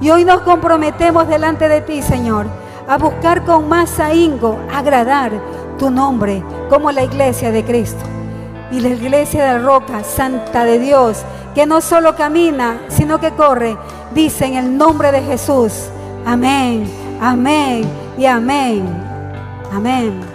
[0.00, 5.32] Y hoy nos comprometemos delante de ti, Señor a buscar con más ahínco agradar
[5.78, 8.04] tu nombre como la iglesia de Cristo.
[8.70, 11.24] Y la iglesia de la roca, santa de Dios,
[11.54, 13.76] que no solo camina, sino que corre,
[14.14, 15.88] dice en el nombre de Jesús.
[16.26, 17.84] Amén, amén
[18.18, 18.84] y amén.
[19.72, 20.33] Amén.